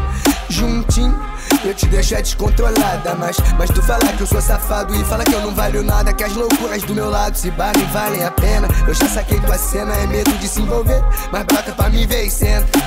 [0.49, 1.36] juntinho.
[1.67, 5.25] Eu te deixo é descontrolada, mas, mas tu fala que eu sou safado e fala
[5.25, 6.13] que eu não valho nada.
[6.13, 8.69] Que as loucuras do meu lado se valem, valem a pena.
[8.87, 11.03] Eu já saquei tua cena, é medo de se envolver.
[11.33, 12.79] Mas bota pra me ver e senta.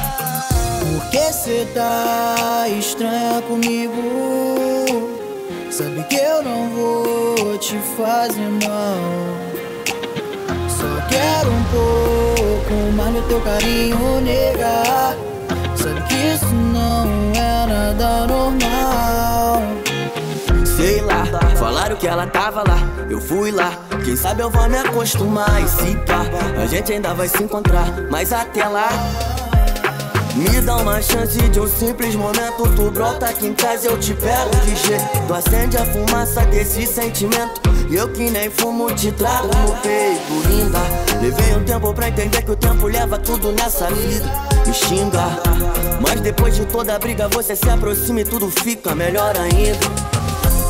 [0.80, 3.94] Porque cê tá estranha comigo?
[5.70, 8.98] Sabe que eu não vou te fazer mal.
[10.70, 15.18] Só quero um pouco mais do teu carinho, negar.
[15.82, 19.62] Sabe que isso não é nada normal.
[20.66, 21.26] Sei lá,
[21.58, 22.78] falaram que ela tava lá,
[23.10, 23.72] eu fui lá.
[24.04, 26.26] Quem sabe eu vou me acostumar e se pá,
[26.62, 27.86] a gente ainda vai se encontrar.
[28.12, 28.90] Mas até lá,
[30.36, 32.64] me dá uma chance de um simples momento.
[32.76, 35.28] Tu brota aqui em casa, eu te pego de jeito.
[35.28, 37.62] Tu acende a fumaça desse sentimento.
[37.90, 40.80] E eu que nem fumo, te trago no peito, linda.
[41.22, 44.30] Levei um tempo pra entender que o tempo leva tudo nessa vida
[44.66, 45.26] Me xinga.
[46.02, 49.80] Mas depois de toda a briga você se aproxima e tudo fica melhor ainda.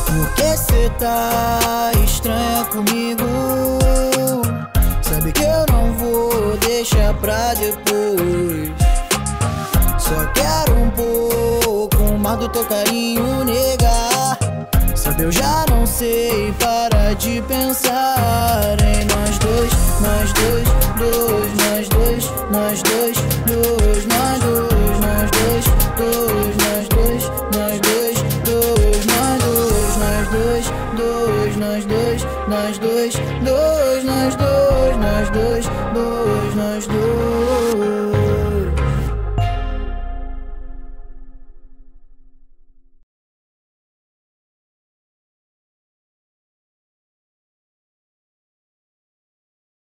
[0.06, 3.24] Por que cê tá estranha comigo?
[5.02, 8.70] Sabe que eu não vou deixar pra depois.
[9.98, 14.38] Só quero um pouco mais do teu carinho, negar
[15.00, 21.88] Sabe eu já não sei parar de pensar em nós dois, nós dois, dois, nós
[22.50, 24.06] dois,